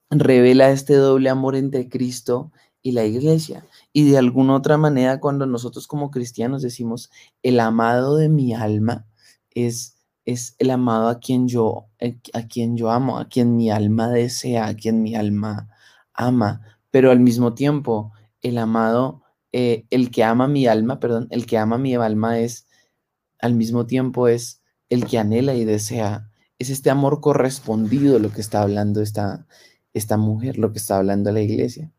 [0.09, 3.63] Revela este doble amor entre Cristo y la iglesia.
[3.93, 7.11] Y de alguna otra manera, cuando nosotros como cristianos decimos,
[7.43, 9.05] el amado de mi alma
[9.51, 13.69] es, es el amado a quien, yo, eh, a quien yo amo, a quien mi
[13.69, 15.69] alma desea, a quien mi alma
[16.11, 16.61] ama.
[16.89, 19.21] Pero al mismo tiempo, el amado
[19.57, 22.67] eh, el que ama mi alma, perdón, el que ama mi alma es,
[23.45, 26.29] al mismo tiempo es el que anhela y desea.
[26.59, 29.45] Es este amor correspondido lo que está hablando esta,
[29.93, 31.91] esta mujer, lo que está hablando la iglesia.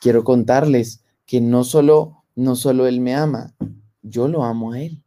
[0.00, 3.54] Quiero contarles que no solo, no solo él me ama,
[4.02, 5.02] yo lo amo a él.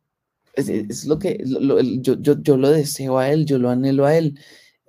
[0.53, 4.39] Es, lo que yo, yo, yo lo deseo a él, yo lo anhelo a él,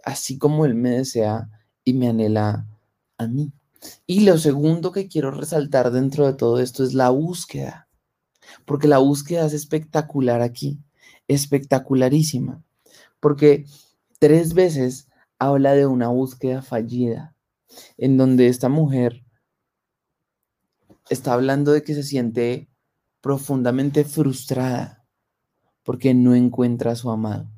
[0.04, 1.48] así como él me desea
[1.84, 2.66] y me anhela
[3.16, 3.52] a mí.
[4.06, 7.88] Y lo segundo que quiero resaltar dentro de todo esto es la búsqueda,
[8.64, 10.78] porque la búsqueda es espectacular aquí,
[11.28, 12.62] espectacularísima,
[13.20, 13.66] porque
[14.18, 15.08] tres veces
[15.38, 17.34] habla de una búsqueda fallida,
[17.96, 19.24] en donde esta mujer
[21.10, 22.68] está hablando de que se siente
[23.20, 25.04] profundamente frustrada
[25.82, 27.50] porque no encuentra a su amado,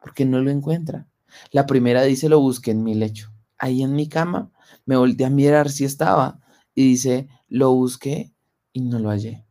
[0.00, 1.08] porque no lo encuentra.
[1.50, 4.50] La primera dice, lo busqué en mi lecho, ahí en mi cama,
[4.84, 6.40] me volteé a mirar si estaba
[6.74, 8.32] y dice, lo busqué
[8.72, 9.45] y no lo hallé.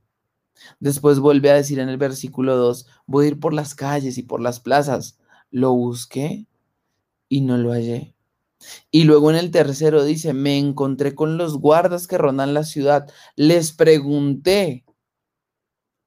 [0.80, 4.24] Después vuelve a decir en el versículo 2, voy a ir por las calles y
[4.24, 5.18] por las plazas.
[5.52, 6.48] Lo busqué
[7.30, 8.16] y no lo hallé.
[8.92, 13.08] Y luego en el tercero dice, me encontré con los guardas que rondan la ciudad.
[13.36, 14.86] Les pregunté,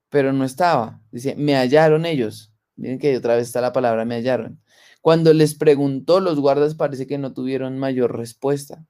[0.09, 1.01] pero no estaba.
[1.11, 2.53] Dice, me hallaron ellos.
[2.77, 4.61] Miren que otra vez está la palabra, me hallaron.
[5.01, 8.85] Cuando les preguntó, los guardas parece que no tuvieron mayor respuesta.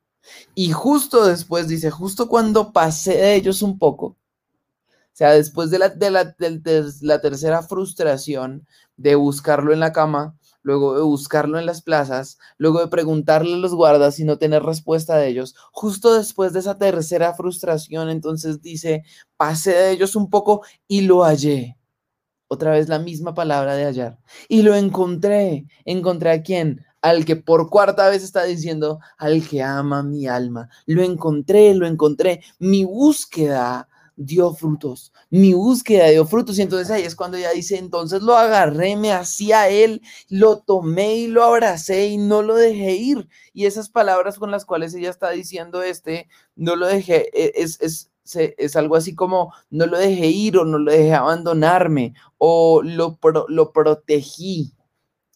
[0.54, 4.17] Y justo después, dice, justo cuando pasé de ellos un poco,
[5.18, 10.36] sea, después de la, de la, de la tercera frustración de buscarlo en la cama,
[10.62, 14.62] luego de buscarlo en las plazas, luego de preguntarle a los guardas y no tener
[14.62, 19.02] respuesta de ellos, justo después de esa tercera frustración, entonces dice,
[19.36, 21.76] pasé de ellos un poco y lo hallé.
[22.46, 24.18] Otra vez la misma palabra de hallar.
[24.48, 25.66] Y lo encontré.
[25.84, 26.84] ¿Encontré a quién?
[27.02, 30.68] al que por cuarta vez está diciendo, al que ama mi alma.
[30.86, 32.42] Lo encontré, lo encontré.
[32.58, 33.87] Mi búsqueda
[34.18, 35.12] dio frutos.
[35.30, 36.58] Mi búsqueda dio frutos.
[36.58, 41.16] Y entonces ahí es cuando ella dice, entonces lo agarré, me hacía él, lo tomé
[41.16, 43.28] y lo abracé y no lo dejé ir.
[43.52, 47.80] Y esas palabras con las cuales ella está diciendo este, no lo dejé, e, es,
[47.80, 52.82] es, es algo así como no lo dejé ir o no lo dejé abandonarme o
[52.82, 54.74] lo, lo protegí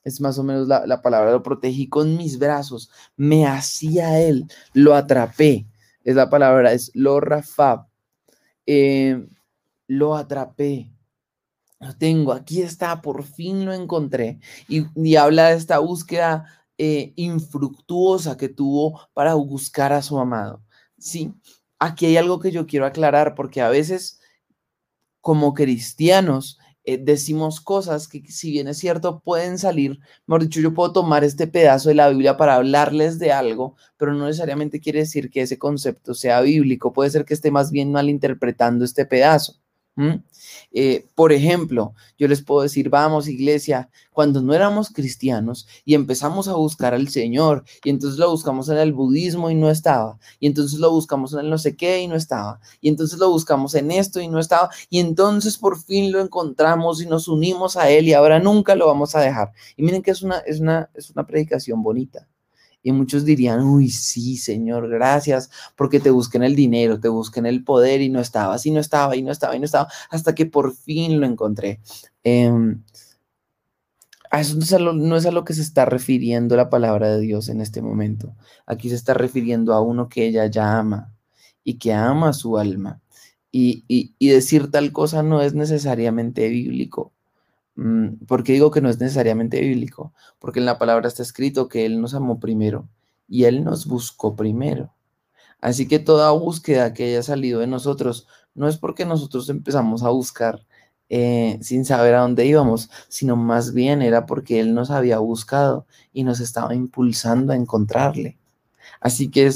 [0.04, 4.94] es más o menos la, palabra, lo protegí con mis brazos, me hacía él, lo
[4.94, 5.66] atrapé,
[6.04, 7.86] es la palabra, es lo rafab,
[8.66, 9.28] em,
[9.86, 10.92] lo atrapé,
[11.80, 16.46] lo tengo, aquí está, por fin lo encontré, y, habla de esta búsqueda
[16.78, 20.62] eh, infructuosa que tuvo para buscar a su amado,
[20.98, 21.34] ¿sí?
[21.78, 24.20] Aquí hay algo que yo quiero aclarar, porque a veces
[25.20, 30.74] como cristianos eh, decimos cosas que si bien es cierto pueden salir, mejor dicho, yo
[30.74, 35.00] puedo tomar este pedazo de la Biblia para hablarles de algo, pero no necesariamente quiere
[35.00, 39.61] decir que ese concepto sea bíblico, puede ser que esté más bien malinterpretando este pedazo.
[40.72, 46.48] Eh, por ejemplo, yo les puedo decir, vamos iglesia, cuando no éramos cristianos y empezamos
[46.48, 50.46] a buscar al Señor, y entonces lo buscamos en el budismo y no estaba, y
[50.46, 53.74] entonces lo buscamos en el no sé qué y no estaba, y entonces lo buscamos
[53.74, 57.90] en esto y no estaba, y entonces por fin lo encontramos y nos unimos a
[57.90, 59.52] Él y ahora nunca lo vamos a dejar.
[59.76, 62.26] Y miren que es una, es una, es una predicación bonita.
[62.82, 67.40] Y muchos dirían, uy, sí, Señor, gracias, porque te busqué en el dinero, te busqué
[67.40, 69.88] en el poder y no estaba, y no estaba, y no estaba, y no estaba,
[70.10, 71.80] hasta que por fin lo encontré.
[72.24, 72.82] Em,
[74.30, 76.70] a eso no es, a lo, no es a lo que se está refiriendo la
[76.70, 78.34] palabra de Dios en este momento.
[78.66, 81.12] Aquí se está refiriendo a uno que ella ya ama
[81.64, 83.00] y que ama su alma.
[83.52, 87.11] Y, y decir tal cosa no es necesariamente bíblico.
[87.76, 90.12] Mm, ¿Por qué digo que no es necesariamente bíblico?
[90.38, 92.88] Porque en la palabra está escrito que Él nos amó primero
[93.28, 94.92] y Él nos buscó primero.
[95.60, 100.10] Así que toda búsqueda que haya salido de nosotros no es porque nosotros empezamos a
[100.10, 100.66] buscar
[101.08, 105.86] eh, sin saber a dónde íbamos, sino más bien era porque Él nos había buscado
[106.12, 108.38] y nos estaba impulsando a encontrarle.
[109.00, 109.50] Así que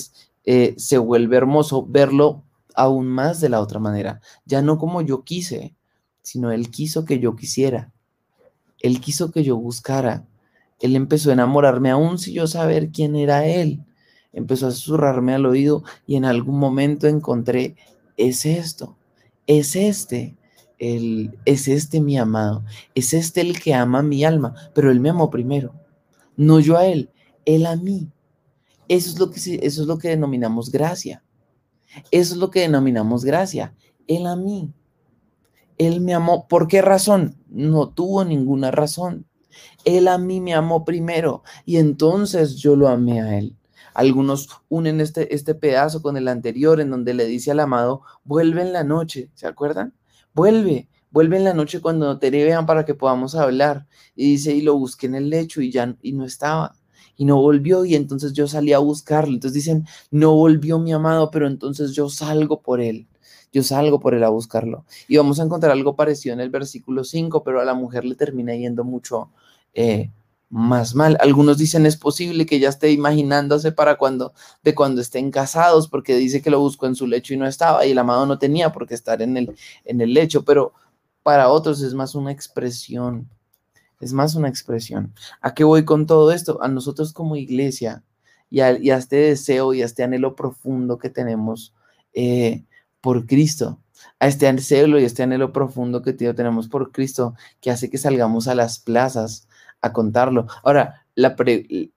[0.44, 5.24] eh, se vuelve hermoso verlo aún más de la otra manera, ya no como yo
[5.24, 5.74] quise,
[6.22, 7.92] sino Él quiso que yo quisiera.
[8.86, 10.26] Él quiso que yo buscara.
[10.80, 13.82] Él empezó a enamorarme aún sin yo saber quién era Él.
[14.32, 17.76] Empezó a susurrarme al oído y en algún momento encontré,
[18.16, 18.96] es esto,
[19.46, 20.36] es este,
[20.78, 22.62] el, es este mi amado,
[22.94, 25.72] es este el que ama mi alma, pero Él me amó primero,
[26.36, 27.10] no yo a Él,
[27.46, 28.10] Él a mí.
[28.88, 31.22] Eso es lo que, eso es lo que denominamos gracia.
[32.10, 33.74] Eso es lo que denominamos gracia,
[34.06, 34.70] Él a mí.
[35.78, 36.46] Él me amó.
[36.48, 37.36] ¿Por qué razón?
[37.56, 39.24] No tuvo ninguna razón.
[39.86, 43.56] Él a mí me amó primero y entonces yo lo amé a Él.
[43.94, 48.60] Algunos unen este, este pedazo con el anterior en donde le dice al amado, vuelve
[48.60, 49.94] en la noche, ¿se acuerdan?
[50.34, 53.86] Vuelve, vuelve en la noche cuando te vean para que podamos hablar.
[54.14, 56.76] Y dice, y lo busqué en el lecho y ya y no estaba.
[57.16, 59.32] Y no volvió y entonces yo salí a buscarlo.
[59.32, 63.08] Entonces dicen, no volvió mi amado, pero entonces yo salgo por él
[63.52, 64.84] yo salgo por él a buscarlo.
[65.08, 68.14] Y vamos a encontrar algo parecido en el versículo 5, pero a la mujer le
[68.14, 69.30] termina yendo mucho
[69.74, 70.10] eh,
[70.48, 71.16] más mal.
[71.20, 74.32] Algunos dicen es posible que ella esté imaginándose para cuando,
[74.62, 77.84] de cuando estén casados, porque dice que lo buscó en su lecho y no estaba,
[77.86, 80.72] y el amado no tenía por qué estar en el, en el lecho, pero
[81.22, 83.28] para otros es más una expresión.
[84.00, 85.14] Es más una expresión.
[85.40, 86.62] ¿A qué voy con todo esto?
[86.62, 88.04] A nosotros como iglesia
[88.50, 91.74] y a, este deseo y a este anhelo profundo que tenemos
[92.12, 92.64] eh,
[93.00, 93.80] por Cristo,
[94.18, 98.48] a este anhelo y este anhelo profundo que tenemos por Cristo, que hace que salgamos
[98.48, 99.48] a las plazas
[99.80, 100.46] a contarlo.
[100.62, 101.06] Ahora,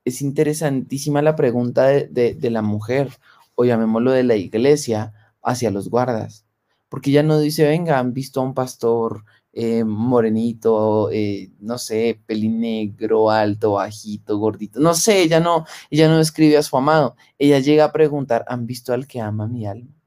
[0.06, 3.10] es interesantísima la pregunta de, la mujer,
[3.56, 6.46] o llamémoslo de la iglesia, hacia los guardas,
[6.90, 12.22] porque ya no dice, venga, han visto a un pastor eh, morenito, eh, no sé,
[12.26, 17.16] pelín negro, alto, bajito, gordito, no sé, ella no, ella no escribe a su amado,
[17.38, 19.99] ella llega a preguntar, ¿han visto al que ama mi alma?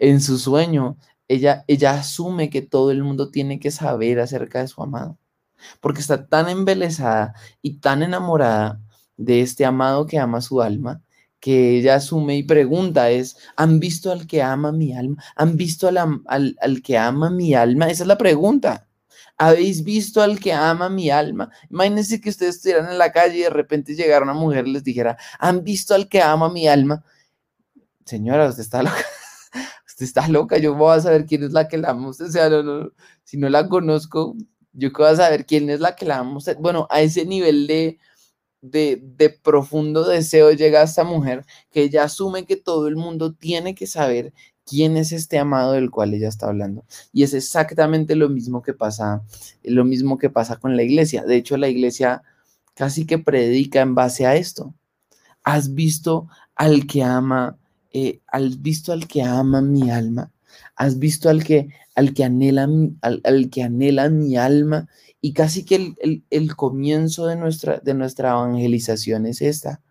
[0.00, 0.96] En su sueño,
[1.28, 5.18] ella, ella asume que todo el mundo tiene que saber acerca de su amado,
[5.80, 8.80] porque está tan embelesada y tan enamorada
[9.16, 11.02] de este amado que ama su alma,
[11.38, 15.22] que ella asume y pregunta es, ¿han visto al que ama mi alma?
[15.36, 17.88] ¿Han visto al, al, al que ama mi alma?
[17.90, 18.88] Esa es la pregunta.
[19.38, 21.50] ¿Habéis visto al que ama mi alma?
[21.70, 24.84] Imagínense que ustedes estuvieran en la calle y de repente llegara una mujer y les
[24.84, 27.04] dijera, ¿han visto al que ama mi alma?
[28.04, 28.96] Señora, usted está loca
[30.04, 32.08] está loca, yo voy a saber quién es la que la amo.
[32.08, 32.48] O sea,
[33.24, 34.36] si no la conozco,
[34.72, 36.40] yo voy a saber quién es la que la amo.
[36.60, 37.98] Bueno, a ese nivel de,
[38.62, 43.74] de, de, profundo deseo llega esta mujer que ella asume que todo el mundo tiene
[43.74, 44.32] que saber
[44.64, 46.84] quién es este amado del cual ella está hablando.
[47.12, 49.22] Y es exactamente lo mismo que pasa,
[49.64, 51.24] lo mismo que pasa con la iglesia.
[51.24, 52.22] De hecho, la iglesia
[52.74, 54.74] casi que predica en base a esto.
[55.42, 57.58] ¿Has visto al que ama
[57.92, 60.32] eh, ¿has visto al que ama mi alma?
[60.76, 62.68] ¿Has visto al que, al que, anhela,
[63.02, 64.88] al, que anhela mi alma?
[65.20, 65.94] Y casi que
[66.30, 69.82] el, comienzo de nuestra, de nuestra evangelización es esta.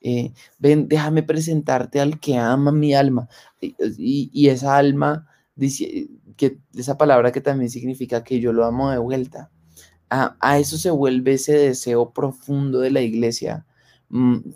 [0.00, 3.28] Eh, ven, déjame presentarte al que ama mi alma.
[3.60, 8.98] Y, esa alma, dice, que, esa palabra que también significa que yo lo amo de
[8.98, 9.50] vuelta.
[10.10, 13.66] A, a eso se vuelve ese deseo profundo de la iglesia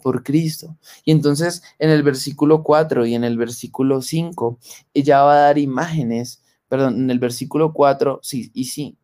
[0.02, 0.76] por Cristo.
[1.04, 4.58] Y entonces en el versículo 4 y en el versículo 5,
[4.94, 8.98] ella va a dar imágenes perdón, en el versículo 4, sí, y sí,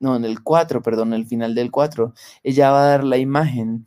[0.00, 3.18] no, en el 4, perdón, en el final del 4, ella va a dar la
[3.18, 3.86] imagen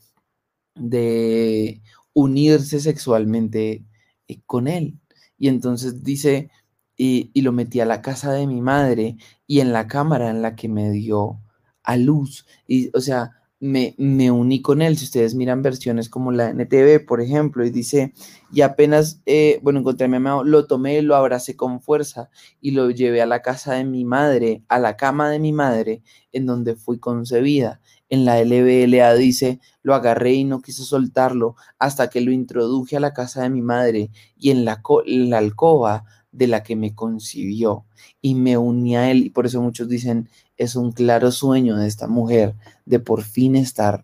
[0.75, 1.81] de
[2.13, 3.85] unirse sexualmente
[4.27, 4.99] eh, con él.
[5.37, 6.51] Y entonces dice,
[6.95, 9.17] y, y, lo metí a la casa de mi madre
[9.47, 11.39] y en la cámara en la que me dio
[11.83, 12.47] a luz.
[12.67, 14.97] Y, o sea, me, me, uní con él.
[14.97, 18.13] Si ustedes miran versiones como la NTV, por ejemplo, y dice,
[18.51, 22.29] y apenas, eh, bueno, encontré a mi amado, lo tomé, lo abracé con fuerza
[22.61, 26.03] y lo llevé a la casa de mi madre, a la cama de mi madre,
[26.31, 27.81] en donde fui concebida.
[28.09, 33.01] En la LBLA dice, lo agarré y no quise soltarlo hasta que lo introduje a
[33.01, 36.93] la casa de mi madre y en la, en la alcoba de la que me
[36.93, 37.85] concibió
[38.21, 39.25] y me uní a él.
[39.25, 43.55] Y por eso muchos dicen, es un claro sueño de esta mujer de por fin
[43.55, 44.03] estar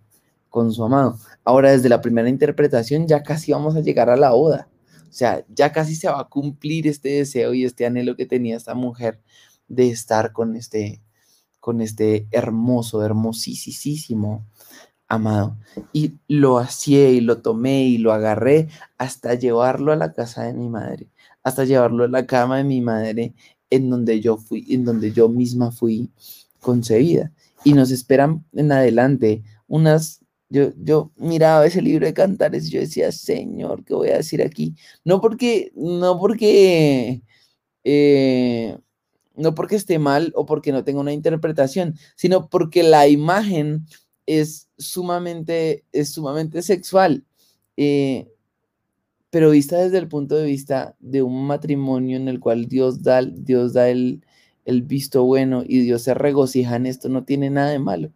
[0.49, 1.17] con su amado.
[1.43, 4.67] Ahora, desde la primera interpretación, ya casi vamos a llegar a la boda.
[5.09, 8.57] O sea, ya casi se va a cumplir este deseo y este anhelo que tenía
[8.57, 9.19] esta mujer
[9.67, 11.01] de estar con este,
[11.59, 14.45] con este hermoso, hermosísimo
[15.07, 15.57] amado.
[15.91, 20.53] Y lo hacía y lo tomé y lo agarré hasta llevarlo a la casa de
[20.53, 21.09] mi madre,
[21.43, 23.33] hasta llevarlo a la cama de mi madre,
[23.73, 26.11] en donde yo fui, en donde yo misma fui
[26.59, 27.31] concebida.
[27.63, 32.79] Y nos esperan en adelante unas, yo, yo miraba ese libro de cantares y yo
[32.79, 34.75] decía, Señor, ¿qué voy a decir aquí?
[35.03, 37.23] No porque, no porque,
[37.83, 38.77] eh,
[39.35, 43.87] no porque esté mal o porque no tenga una interpretación, sino porque la imagen
[44.27, 47.25] es sumamente, es sumamente sexual.
[47.75, 48.27] Eh,
[49.33, 53.23] pero vista desde el punto de vista de un matrimonio en el cual Dios da,
[53.23, 54.21] Dios da el,
[54.83, 58.11] visto bueno y Dios se regocija en esto, no tiene nada de malo.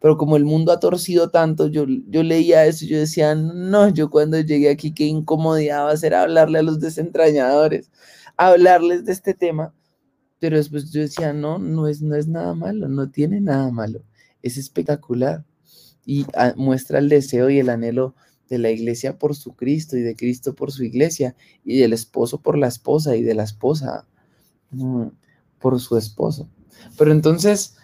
[0.00, 4.08] Pero como el mundo ha torcido tanto, yo, yo leía eso yo decía, no, yo
[4.08, 7.90] cuando llegué aquí, qué incomodidad va a ser hablarle a los desentrañadores,
[8.38, 9.74] hablarles de este tema.
[10.38, 14.02] Pero después yo decía, no, no es, no es nada malo, no tiene nada malo,
[14.40, 15.44] es espectacular.
[16.06, 18.14] Y ah, muestra el deseo y el anhelo
[18.52, 21.34] de la iglesia por su Cristo y de Cristo por su iglesia
[21.64, 24.06] y del esposo por la esposa y de la esposa.
[24.72, 25.06] Mm,
[25.58, 26.48] por su esposo.
[26.98, 27.76] Pero entonces,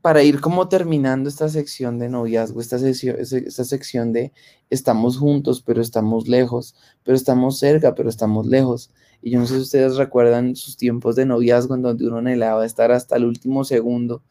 [0.00, 4.32] para ir como terminando esta sección de noviazgo, esta sección, esta sección de
[4.70, 8.90] estamos juntos, pero estamos lejos, pero estamos cerca, pero estamos lejos.
[9.22, 12.64] Y yo no sé si ustedes recuerdan sus tiempos de noviazgo en donde uno anhelaba
[12.64, 14.22] estar hasta el último segundo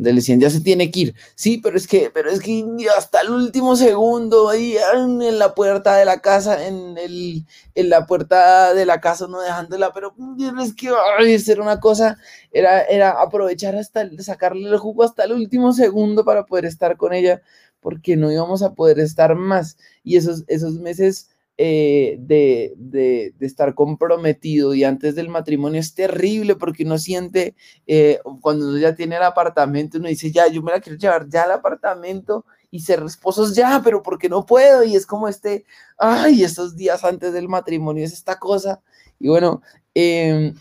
[0.00, 1.14] le decían, ya se tiene que ir.
[1.34, 2.64] Sí, pero es que, pero es que
[2.96, 8.06] hasta el último segundo, ahí en la puerta de la casa, en, el, en la
[8.06, 10.14] puerta de la casa, no dejándola, pero
[10.62, 12.18] es que ay, era una cosa,
[12.52, 17.12] era, era aprovechar hasta, sacarle el jugo hasta el último segundo para poder estar con
[17.12, 17.42] ella,
[17.80, 19.76] porque no íbamos a poder estar más.
[20.02, 21.30] Y esos, esos meses
[21.62, 27.54] eh, de, de, estar comprometido y antes del matrimonio es terrible porque uno siente,
[27.86, 31.28] eh, cuando uno ya tiene el apartamento, uno dice, ya, yo me la quiero llevar
[31.28, 34.84] ya al apartamento y ser esposos ya, pero porque no puedo.
[34.84, 35.66] Y es como este,
[35.98, 38.80] ay, estos días antes del matrimonio es esta cosa.
[39.18, 39.60] Y bueno,
[39.92, 40.54] em,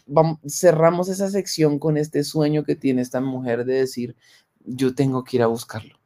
[0.49, 4.17] cerramos esa sección con este sueño que tiene esta mujer de decir,
[4.65, 5.98] yo tengo que ir a buscarlo.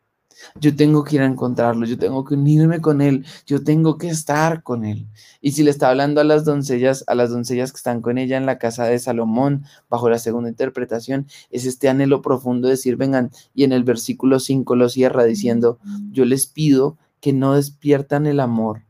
[0.59, 4.09] Yo tengo que ir a encontrarlo, yo tengo que unirme con él, yo tengo que
[4.09, 5.07] estar con él.
[5.41, 8.37] Y si le está hablando a las doncellas, a las doncellas que están con ella
[8.37, 12.97] en la casa de Salomón, bajo la segunda interpretación, es este anhelo profundo de decir,
[12.97, 15.79] vengan, y en el versículo 5 lo cierra diciendo,
[16.11, 18.83] yo les pido que no despiertan el amor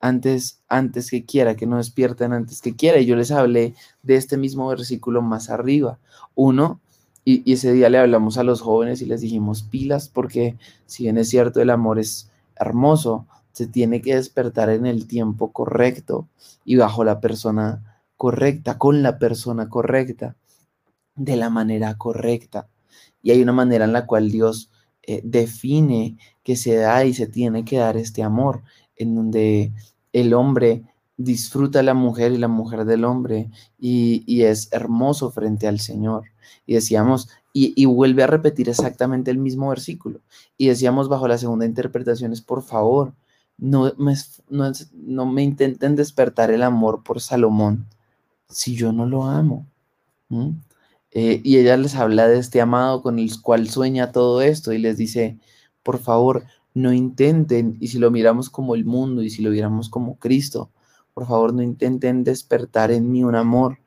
[0.00, 2.98] antes, antes que quiera, que no despierten antes que quiera.
[2.98, 5.98] Y yo les hablé de este mismo versículo más arriba.
[6.34, 6.80] Uno,
[7.30, 11.18] y, ese día le hablamos a los jóvenes y les dijimos pilas, porque si bien
[11.18, 16.26] es cierto, el amor es hermoso, se tiene que despertar en el tiempo correcto
[16.64, 20.36] y bajo la persona correcta, con la persona correcta,
[21.16, 22.66] de la manera correcta.
[23.22, 24.70] Y hay una manera en la cual Dios
[25.02, 28.62] eh, define que se da y se tiene que dar este amor,
[28.96, 29.72] en donde
[30.14, 30.82] el hombre
[31.18, 36.24] disfruta la mujer y la mujer del hombre y, y es hermoso frente al Señor.
[36.64, 40.20] Y decíamos, y, vuelve a repetir exactamente el mismo versículo.
[40.56, 43.14] Y decíamos bajo la segunda interpretación es, por favor,
[43.56, 44.14] no me,
[44.48, 47.86] no, me intenten despertar el amor por Salomón
[48.48, 49.66] si yo no lo amo.
[51.10, 54.78] Eh, y ella les habla de este amado con el cual sueña todo esto y
[54.78, 55.38] les dice,
[55.82, 56.44] por favor,
[56.74, 60.70] no intenten, y si lo miramos como el mundo y si lo viéramos como Cristo,
[61.18, 63.80] por favor, no intenten despertar en mí un amor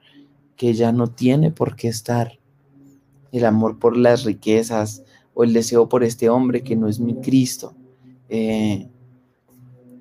[0.57, 2.41] que ya no tiene por qué estar
[3.31, 5.03] el amor por las riquezas
[5.33, 7.73] o el deseo por este hombre que no es mi Cristo.
[8.27, 8.89] Eh,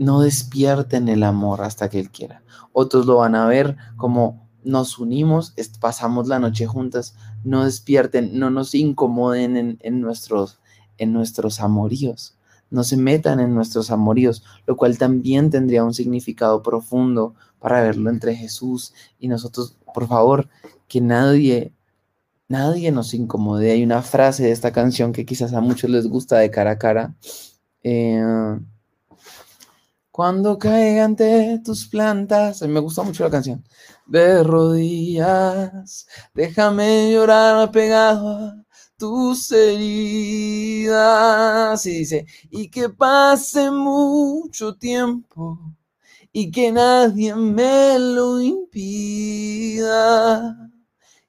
[0.01, 2.43] no despierten el amor hasta que Él quiera.
[2.73, 7.15] Otros lo van a ver como nos unimos, pasamos la noche juntas,
[7.45, 10.59] no despierten, no nos incomoden en, nuestros,
[10.99, 12.40] en nuestros amoríos,
[12.71, 18.11] no se metan en nuestros amoríos, lo cual también tendría un significado profundo para verlo
[18.11, 19.77] entre Jesús y nosotros.
[19.93, 20.49] Por favor,
[20.89, 21.73] que nadie,
[22.49, 23.73] nadie nos incomode.
[23.73, 26.79] Hay una frase de esta canción que quizás a muchos les gusta de cara a
[26.79, 27.15] cara.
[27.83, 28.23] Eh,
[30.13, 33.65] cuando caiga ante tus plantas, me gusta mucho la canción.
[34.07, 38.60] De rodillas, déjame llorar pegado
[39.01, 40.95] tus heridas.
[41.87, 45.59] Y dice, y que pase mucho tiempo
[46.33, 49.91] y que nadie me lo impida.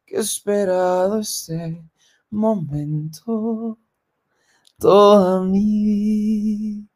[0.05, 1.83] Que he esperado este
[2.29, 3.79] momento
[4.77, 6.87] toda mi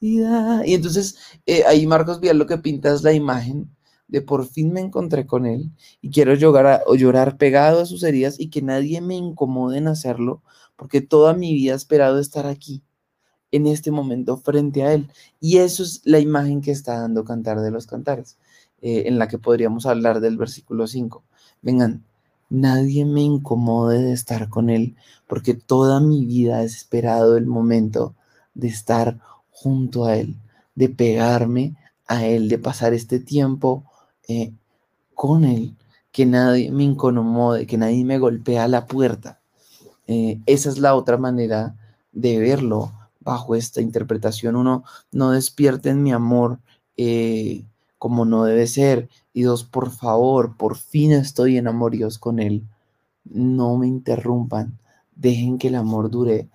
[0.00, 1.16] y entonces
[1.46, 3.74] eh, ahí Marcos Vidal lo que pinta es la imagen
[4.08, 8.02] de por fin me encontré con él y quiero llorar, o llorar pegado a sus
[8.02, 10.42] heridas y que nadie me incomode en hacerlo,
[10.76, 12.82] porque toda mi vida he esperado estar aquí,
[13.50, 15.08] en este momento, frente a él.
[15.40, 18.36] Y eso es la imagen que está dando Cantar de los Cantares,
[18.82, 21.22] eh, en la que podríamos hablar del versículo 5.
[21.62, 22.04] Vengan,
[22.50, 24.96] nadie me incomode de estar con él,
[25.26, 28.14] porque toda mi vida he esperado el momento
[28.54, 29.18] de estar
[29.50, 30.36] junto a Él,
[30.74, 31.76] de pegarme
[32.06, 33.84] a Él, de pasar este tiempo
[34.28, 34.52] eh,
[35.14, 35.76] con Él,
[36.12, 39.40] que nadie me incomode, que nadie me golpea la puerta.
[40.06, 41.76] Eh, esa es la otra manera
[42.12, 44.56] de verlo bajo esta interpretación.
[44.56, 46.58] Uno, no despierten mi amor
[46.96, 47.64] eh,
[47.98, 49.08] como no debe ser.
[49.32, 52.62] Y dos, por favor, por fin estoy en amoríos con Él.
[53.24, 54.78] No me interrumpan.
[55.16, 56.48] Dejen que el amor dure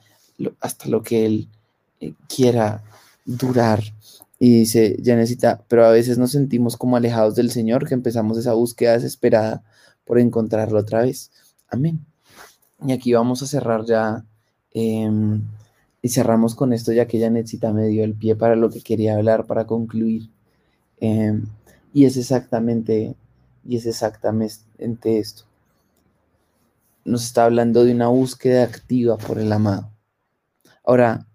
[0.59, 1.49] hasta lo que Él
[2.27, 2.83] quiera
[3.25, 3.83] durar.
[4.39, 8.37] Y dice, ya necesita, pero a veces nos sentimos como alejados del Señor, que empezamos
[8.37, 9.63] esa búsqueda desesperada
[10.05, 11.31] por encontrarlo otra vez.
[11.67, 12.05] Amén.
[12.85, 14.25] Y aquí vamos a cerrar ya,
[14.73, 15.43] em,
[16.01, 18.81] y cerramos con esto, ya que ya necesita me dio el pie para lo que
[18.81, 20.29] quería hablar, para concluir.
[21.01, 21.45] Em,
[21.93, 23.15] y es exactamente,
[23.65, 25.43] y es exactamente esto.
[27.05, 29.91] Nos está hablando de una búsqueda activa por el amado.
[30.83, 31.27] Ahora,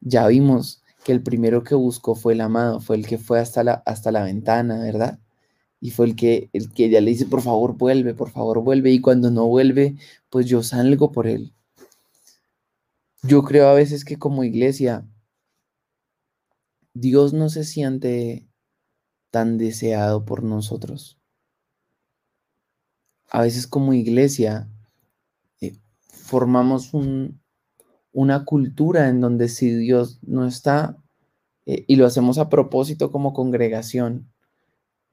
[0.00, 3.62] ya vimos que el primero que buscó fue el amado, fue el que fue hasta
[3.62, 5.20] la, hasta la ventana, ¿verdad?
[5.80, 8.90] Y fue el que, el que ya le dice, por favor, vuelve, por favor, vuelve.
[8.90, 9.96] Y cuando no vuelve,
[10.30, 11.52] pues yo salgo por él.
[13.22, 15.06] Yo creo a veces que como iglesia,
[16.94, 18.48] Dios no se siente
[19.30, 21.18] tan deseado por nosotros.
[23.30, 24.68] A veces como iglesia
[25.60, 25.76] eh,
[26.08, 27.43] formamos un,
[28.14, 30.96] una cultura en donde si Dios no está,
[31.66, 34.30] eh, y lo hacemos a propósito como congregación,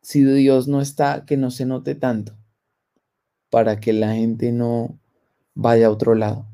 [0.02, 2.38] si Dios no está, que no se note tanto,
[3.49, 4.99] para que la gente no
[5.56, 6.47] vaya a otro lado.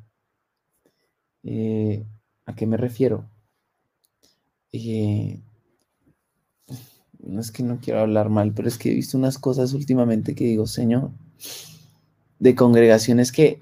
[1.43, 2.05] Eh,
[2.45, 3.29] ¿A qué me refiero?
[4.71, 5.41] Eh,
[7.19, 10.33] no es que no quiero hablar mal, pero es que he visto unas cosas últimamente
[10.33, 11.11] que digo, Señor,
[12.39, 13.61] de congregaciones que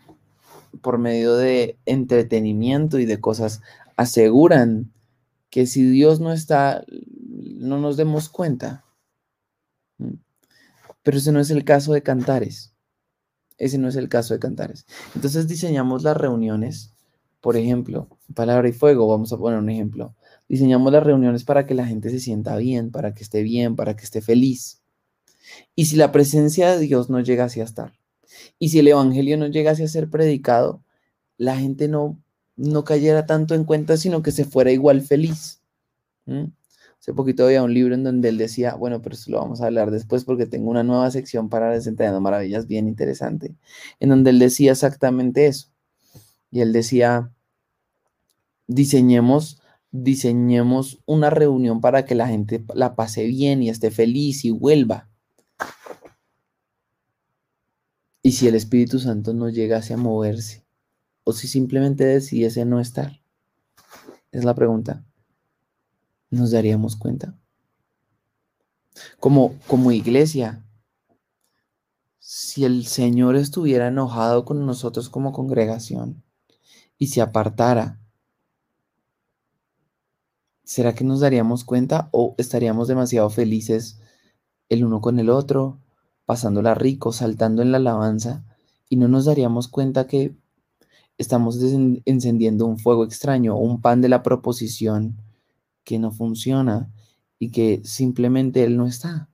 [0.82, 3.61] por medio de entretenimiento y de cosas,
[3.97, 4.91] aseguran
[5.49, 6.84] que si Dios no está,
[7.28, 8.84] no nos demos cuenta.
[11.03, 12.73] Pero ese no es el caso de Cantares.
[13.57, 14.86] Ese no es el caso de Cantares.
[15.15, 16.93] Entonces diseñamos las reuniones,
[17.39, 20.15] por ejemplo, palabra y fuego, vamos a poner un ejemplo.
[20.49, 23.95] Diseñamos las reuniones para que la gente se sienta bien, para que esté bien, para
[23.95, 24.82] que esté feliz.
[25.76, 27.93] Y si la presencia de Dios no llega a estar,
[28.59, 30.84] y si el Evangelio no llegase a ser predicado,
[31.38, 32.19] la gente no,
[32.55, 35.61] no cayera tanto en cuenta, sino que se fuera igual feliz.
[36.26, 39.67] Hace poquito había un libro en donde él decía, bueno, pero eso lo vamos a
[39.67, 43.55] hablar después porque tengo una nueva sección para Desentrañando Maravillas bien interesante,
[43.99, 45.67] en donde él decía exactamente eso.
[46.49, 47.32] Y él decía,
[48.67, 49.61] diseñemos,
[49.91, 55.09] diseñemos una reunión para que la gente la pase bien y esté feliz y vuelva.
[58.26, 60.65] Y si el Espíritu Santo no llegase a moverse,
[61.26, 63.21] o si simplemente decidiese no estar,
[64.32, 65.05] es la pregunta.
[66.32, 67.38] ¿Nos daríamos cuenta?
[69.19, 70.65] Como, como iglesia,
[72.17, 76.23] si el Señor estuviera enojado con nosotros como congregación
[76.97, 78.01] y se apartara,
[80.63, 83.99] ¿será que nos daríamos cuenta o estaríamos demasiado felices
[84.67, 85.84] el uno con el otro?
[86.26, 88.43] Pasándola rico, saltando en la alabanza,
[88.89, 90.36] y no nos daríamos cuenta que
[91.17, 91.59] estamos
[92.05, 95.17] encendiendo un fuego extraño, un pan de la proposición
[95.84, 96.91] que no funciona
[97.39, 99.30] y que simplemente Él no está.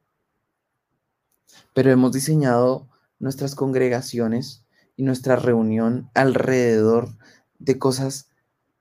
[1.74, 2.88] pero hemos diseñado
[3.20, 4.66] nuestras congregaciones
[4.98, 7.10] y nuestra reunión alrededor
[7.60, 8.30] de cosas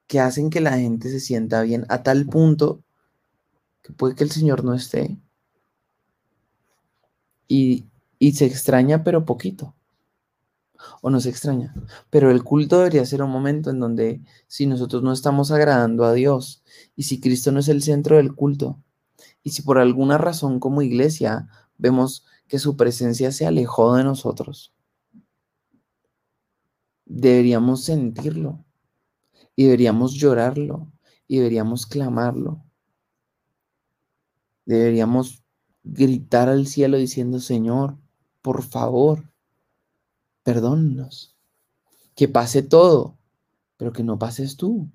[0.06, 2.82] que hacen que la gente se sienta bien a tal punto
[3.82, 5.18] que puede que el Señor no esté
[7.48, 7.89] y,
[8.20, 9.74] y se extraña pero poquito
[11.02, 11.74] o no se extraña.
[12.10, 16.12] Pero el culto debería ser un momento en donde si nosotros no estamos agradando a
[16.12, 16.62] Dios
[16.96, 18.78] y si Cristo no es el centro del culto
[19.42, 21.48] y si por alguna razón como iglesia
[21.78, 24.72] vemos que su presencia se alejó de nosotros,
[27.06, 28.64] deberíamos sentirlo
[29.56, 30.92] y deberíamos llorarlo
[31.26, 32.62] y deberíamos clamarlo.
[34.66, 35.42] Deberíamos
[35.82, 37.96] gritar al cielo diciendo, Señor,
[38.42, 39.30] por favor,
[40.42, 41.36] perdónnos.
[42.14, 43.18] Que pase todo,
[43.76, 44.90] pero que no pases tú.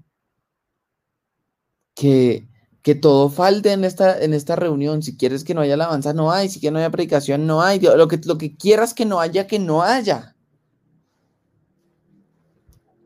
[1.95, 2.47] Que,
[2.81, 5.01] que todo falte en esta, en esta reunión.
[5.01, 6.49] Si quieres que no haya alabanza, no hay.
[6.49, 7.79] Si quieres no haya predicación, no hay.
[7.79, 10.35] Lo que, lo que quieras que no haya, que no haya.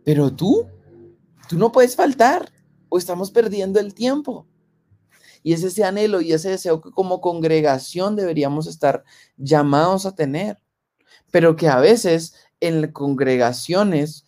[0.04, 0.68] Pero tú,
[1.48, 2.52] tú no puedes faltar
[2.90, 4.49] o estamos perdiendo el tiempo.
[5.44, 9.04] Y es ese anhelo y ese deseo que como congregación deberíamos estar
[9.38, 10.58] llamados a tener
[11.32, 14.26] pero que a veces en congregaciones,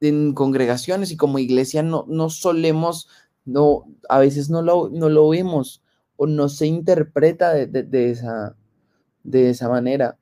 [0.00, 3.08] en congregaciones y como iglesia no, no solemos,
[3.44, 5.82] no, a veces no lo, no lo vemos
[6.16, 8.56] o no se interpreta de, esa,
[9.22, 10.18] de esa manera.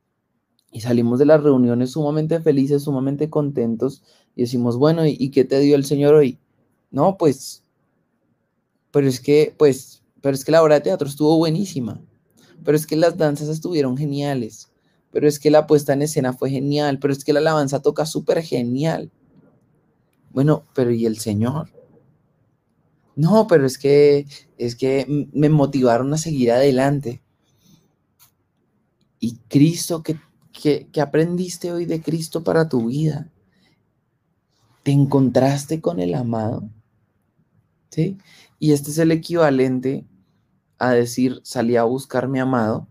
[0.71, 4.03] Y salimos de las reuniones sumamente felices, sumamente contentos
[4.37, 6.39] y decimos, bueno, ¿y, ¿y qué te dio el Señor hoy?
[6.91, 7.65] No, pues,
[8.91, 12.01] pero es que, pues, pero es que la obra de teatro estuvo buenísima,
[12.65, 14.71] pero es que las danzas estuvieron geniales,
[15.11, 18.07] pero es que la puesta en escena fue genial, pero es que la alabanza toca
[18.07, 19.11] súper genial.
[20.31, 21.73] Bueno, pero ¿y el Señor?
[23.17, 24.27] No, pero es que,
[24.59, 27.23] es que me motivaron a seguir adelante.
[29.19, 30.19] ¿Y Cristo, qué,
[30.93, 33.33] qué aprendiste hoy de Cristo para tu vida?
[34.85, 36.69] ¿Te encontraste con el amado?
[37.91, 38.19] ¿Sí?
[38.61, 40.05] Y este es el equivalente
[40.79, 42.87] a decir, salí a buscar mi amado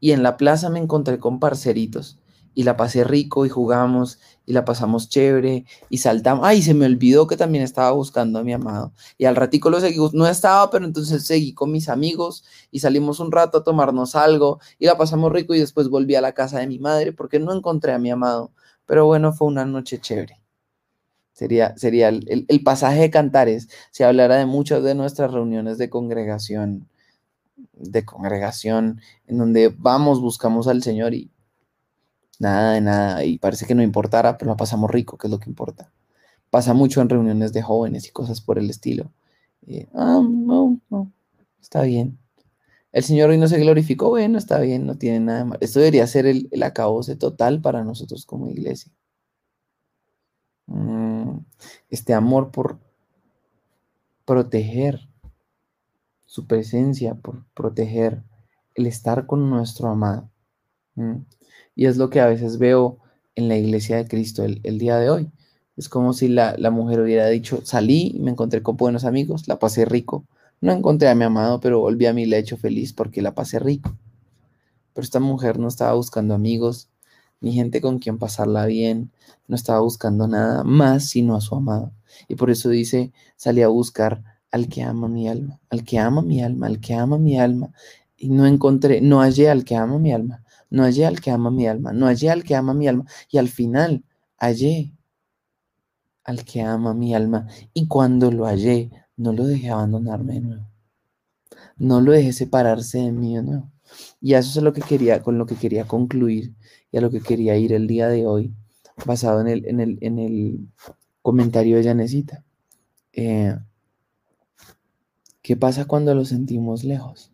[0.00, 2.18] y en la plaza me encontré con parceritos
[2.54, 6.44] y la pasé rico y jugamos y la pasamos chévere y saltamos.
[6.46, 8.92] Ay, se me olvidó que también estaba buscando a mi amado.
[9.18, 13.20] Y al ratico lo seguí, no estaba, pero entonces seguí con mis amigos y salimos
[13.20, 16.58] un rato a tomarnos algo y la pasamos rico y después volví a la casa
[16.58, 18.52] de mi madre porque no encontré a mi amado.
[18.86, 20.40] Pero bueno, fue una noche chévere.
[21.32, 23.68] Sería, sería el, el pasaje de Cantares.
[23.92, 26.88] Se hablará de muchas de nuestras reuniones de congregación
[27.72, 31.30] de congregación en donde vamos, buscamos al Señor y
[32.38, 35.38] nada de nada, y parece que no importara, pero la pasamos rico, que es lo
[35.38, 35.92] que importa.
[36.50, 39.12] Pasa mucho en reuniones de jóvenes y cosas por el estilo.
[39.94, 41.12] ah, no, no,
[41.60, 42.18] está bien.
[42.92, 46.06] El Señor hoy no se glorificó, bueno, está bien, no tiene nada de Esto debería
[46.06, 48.92] ser el, el acabose total para nosotros como iglesia.
[50.66, 51.40] Mm,
[51.90, 52.78] este amor por
[54.24, 55.09] proteger
[56.30, 58.22] su presencia, por proteger
[58.76, 60.30] el estar con nuestro amado.
[61.74, 62.98] Y es lo que a veces veo
[63.34, 65.28] en la iglesia de Cristo el, día de hoy.
[65.76, 69.58] Es como si la, la, mujer hubiera dicho, salí, me encontré con buenos amigos, la
[69.58, 70.24] pasé rico.
[70.60, 73.96] No encontré a mi amado, pero volví a mi lecho feliz porque la pasé rico.
[74.92, 76.90] Pero esta mujer no estaba buscando amigos,
[77.40, 79.10] ni gente con quien pasarla bien,
[79.48, 81.90] no estaba buscando nada más sino a su amado.
[82.28, 86.22] Y por eso dice, salí a buscar al que ama mi alma, al que ama
[86.22, 87.72] mi alma, al que ama mi alma.
[88.16, 91.50] Y no encontré, no hallé al que ama mi alma, no hallé al que ama
[91.50, 93.04] mi alma, no hallé al que ama mi alma.
[93.30, 94.04] Y al final
[94.38, 94.92] hallé
[96.24, 97.46] al que ama mi alma.
[97.72, 100.66] Y cuando lo hallé, no lo dejé abandonarme de nuevo.
[101.76, 103.70] No lo dejé separarse de mí de nuevo.
[104.20, 106.54] Y eso es lo que quería, con lo que quería concluir
[106.92, 108.54] y a lo que quería ir el día de hoy,
[109.06, 110.68] basado en el, en el, en el
[111.22, 112.44] comentario de Janecita.
[113.12, 113.56] Eh,
[115.50, 117.32] ¿Qué pasa cuando lo sentimos lejos?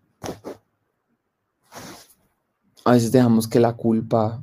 [2.83, 4.43] A veces dejamos que la culpa,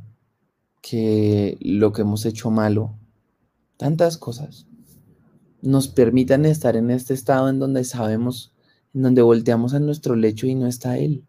[0.79, 2.93] que lo que hemos hecho malo,
[3.77, 4.67] tantas cosas,
[5.63, 8.53] nos permitan estar en este estado en donde sabemos,
[8.93, 11.25] en donde volteamos a nuestro lecho y no está Él.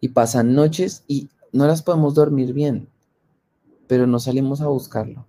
[0.00, 2.88] Y pasan noches y no las podemos dormir bien,
[3.88, 5.26] pero no salimos a buscarlo.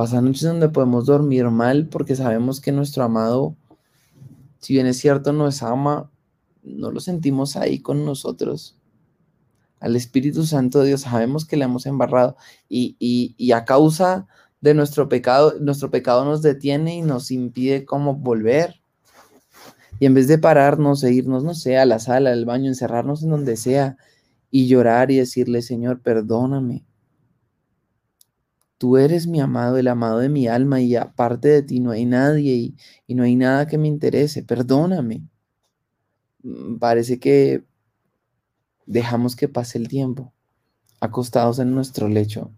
[0.00, 3.54] Pasan noches donde podemos dormir mal porque sabemos que nuestro amado,
[4.58, 6.10] si bien es cierto, nos ama,
[6.62, 8.78] no lo sentimos ahí con nosotros.
[9.78, 14.26] Al Espíritu Santo de Dios sabemos que le hemos embarrado y, a causa
[14.62, 18.80] de nuestro pecado, nuestro pecado nos detiene y nos impide como volver.
[19.98, 23.22] Y en vez de pararnos e irnos, no sé, a la sala, al baño, encerrarnos
[23.22, 23.98] en donde sea
[24.50, 26.86] y llorar y decirle, Señor, perdóname.
[28.80, 32.06] Tú eres mi amado, el amado de mi alma y aparte de ti no hay
[32.06, 32.76] nadie y,
[33.06, 34.42] y no hay nada que me interese.
[34.42, 35.28] Perdóname.
[36.42, 37.62] Mm, parece que
[38.86, 40.32] dejamos que pase el tiempo,
[40.98, 42.52] acostados en nuestro lecho.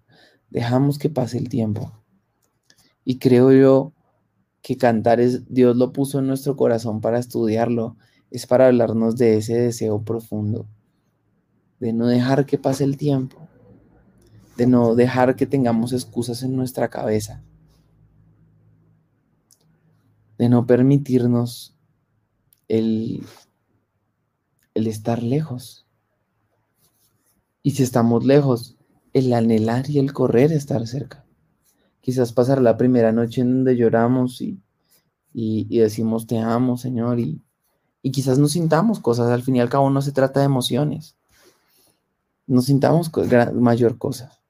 [0.48, 1.92] Dejamos que pase el tiempo.
[3.04, 3.92] Y creo yo
[4.62, 7.96] que cantar es, Dios lo puso en nuestro corazón para estudiarlo,
[8.30, 10.68] es para hablarnos de ese deseo profundo,
[11.80, 13.48] de no dejar que pase el tiempo,
[14.56, 17.42] de no dejar que tengamos excusas en nuestra cabeza,
[20.38, 21.76] de no permitirnos
[22.68, 23.24] el,
[24.74, 25.86] el estar lejos.
[27.62, 28.76] Y si estamos lejos,
[29.12, 31.24] el anhelar y el correr estar cerca.
[32.00, 34.60] Quizás pasar la primera noche en donde lloramos y,
[35.32, 37.40] y, decimos te amo, Señor, y,
[38.02, 41.16] y quizás no sintamos cosas, al fin y al cabo no se trata de emociones,
[42.46, 43.10] no sintamos
[43.54, 44.41] mayor cosa.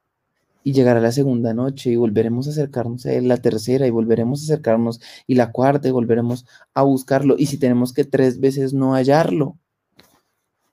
[0.63, 4.41] Y llegará la segunda noche y volveremos a acercarnos a él, la tercera y volveremos
[4.41, 7.35] a acercarnos y la cuarta y volveremos a buscarlo.
[7.37, 9.57] Y si tenemos que tres veces no hallarlo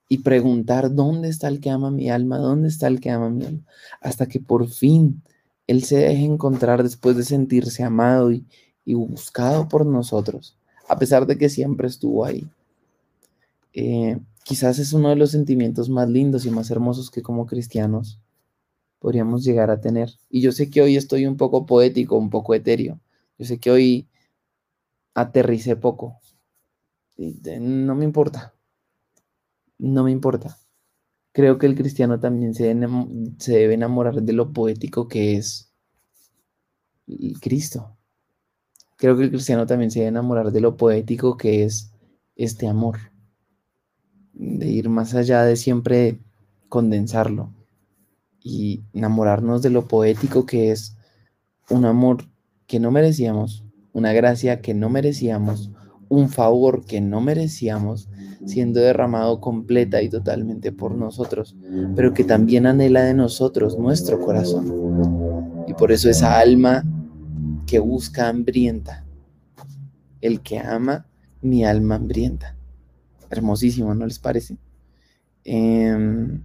[0.08, 3.44] y preguntar dónde está el que ama mi alma, dónde está el que ama mi
[3.44, 3.62] alma,
[4.00, 5.22] hasta que por fin
[5.66, 8.44] él se deje encontrar después de sentirse amado y,
[8.84, 10.56] buscado por nosotros,
[10.88, 12.44] a pesar de que siempre estuvo ahí.
[13.72, 18.18] Eh, quizás es uno de los sentimientos más lindos y más hermosos que como cristianos
[19.00, 20.10] podríamos llegar a tener.
[20.28, 23.00] Y yo sé que hoy estoy un poco poético, un poco etéreo.
[23.38, 24.08] Yo sé que hoy
[25.14, 26.20] aterricé poco.
[27.16, 28.54] no me importa.
[29.78, 30.56] No me importa
[31.32, 32.74] creo que el cristiano también se,
[33.46, 35.72] debe enamorar de lo poético que es
[37.40, 37.96] Cristo.
[38.96, 41.92] Creo que el cristiano también se debe enamorar de lo poético que es
[42.36, 42.98] este amor,
[44.32, 46.20] de ir más allá de siempre
[46.68, 47.54] condensarlo
[48.42, 50.96] y enamorarnos de lo poético que es
[51.68, 52.24] un amor
[52.66, 55.70] que no merecíamos, una gracia que no merecíamos,
[56.08, 58.08] un favor que no merecíamos,
[58.44, 61.56] siendo derramado completa y totalmente por nosotros,
[61.94, 65.64] pero que también anhela de nosotros nuestro corazón.
[65.68, 66.84] Y por eso esa alma
[67.66, 69.04] que busca hambrienta,
[70.20, 71.06] el que ama,
[71.42, 72.56] mi alma hambrienta.
[73.30, 74.56] Hermosísimo, ¿no les parece?
[75.44, 76.42] Em,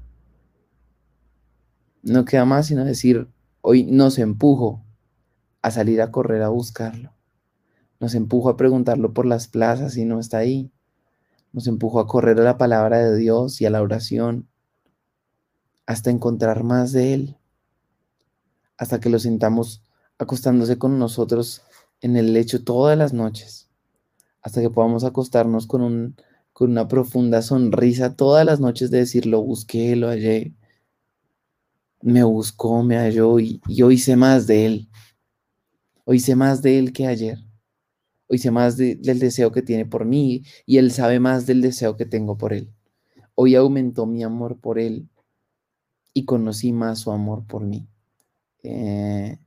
[2.06, 3.28] no queda más sino decir,
[3.62, 4.86] hoy nos empujo
[5.62, 7.12] a salir a correr a buscarlo.
[8.00, 10.72] Nos empujo a preguntarlo por las plazas y no está ahí.
[11.52, 14.48] Nos empujo a correr a la palabra de Dios y a la oración
[15.88, 17.38] hasta encontrar más de Él.
[18.78, 19.82] Hasta que lo sintamos
[20.20, 21.64] acostándose con nosotros
[22.02, 23.70] en el lecho todas las noches.
[24.42, 26.16] Hasta que podamos acostarnos con, un,
[26.54, 30.54] con una profunda sonrisa todas las noches de decir, lo busqué, lo hallé.
[32.06, 34.90] Me buscó, me halló y, hoy sé más de Él.
[36.04, 37.40] Hoy sé más de Él que ayer.
[38.28, 41.98] Hoy sé más del deseo que tiene por mí y Él sabe más del deseo
[41.98, 42.72] que tengo por Él.
[43.34, 45.10] Hoy aumentó mi amor por Él
[46.14, 47.88] y conocí más su amor por mí.
[48.62, 49.40] Eh,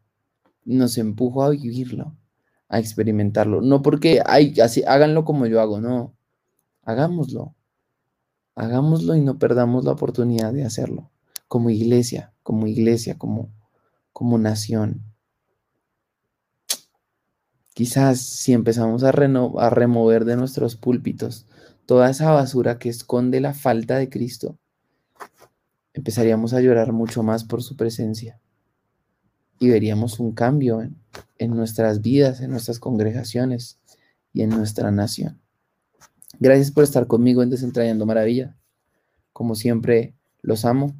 [0.64, 2.16] nos empujo a vivirlo,
[2.68, 3.60] a experimentarlo.
[3.60, 6.12] No porque hay, así, háganlo como yo hago, no.
[6.82, 7.54] Hagámoslo.
[8.56, 11.12] Hagámoslo y no perdamos la oportunidad de hacerlo.
[11.48, 13.50] Como iglesia, como iglesia, como,
[14.12, 15.02] como nación.
[17.74, 21.46] Quizás si empezamos a, a remover de nuestros púlpitos
[21.86, 24.58] toda esa basura que esconde la falta de Cristo,
[25.94, 28.40] empezaríamos a llorar mucho más por su presencia
[29.58, 30.96] y veríamos un cambio en,
[31.38, 33.78] en, nuestras vidas, en nuestras congregaciones
[34.32, 35.40] y en nuestra nación.
[36.38, 38.56] Gracias por estar conmigo en Desentrañando Maravilla.
[39.32, 40.94] Como siempre, los amo,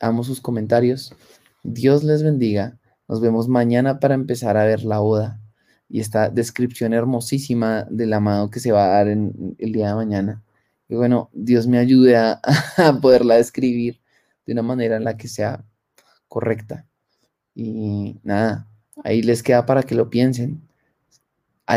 [0.00, 1.14] amo sus comentarios.
[1.62, 2.78] Dios les bendiga.
[3.08, 5.40] Nos vemos mañana para empezar a ver la oda
[5.90, 9.94] y esta descripción hermosísima del amado que se va a dar en el día de
[9.94, 10.42] mañana.
[10.88, 12.40] Y bueno, Dios me ayude a,
[13.02, 14.00] poderla describir
[14.46, 15.64] de una manera en la que sea
[16.28, 16.86] correcta.
[17.54, 18.68] Y nada,
[19.02, 20.62] ahí les queda para que lo piensen.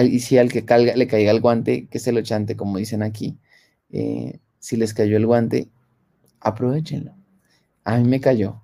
[0.04, 0.64] Y si al que
[0.96, 3.38] le caiga el guante, que se lo chante, como dicen aquí.
[3.90, 5.70] Eh, si les cayó el guante,
[6.40, 7.16] aprovechenlo.
[7.84, 8.62] A mí me cayó.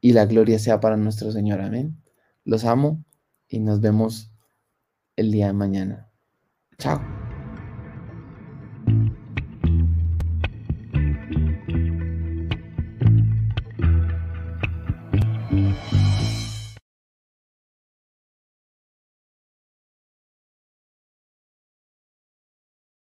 [0.00, 1.60] Y la gloria sea para nuestro Señor.
[1.60, 2.02] Amén.
[2.44, 3.04] Los amo
[3.48, 4.30] y nos vemos
[5.16, 6.10] el día de mañana.
[6.78, 7.27] Chao.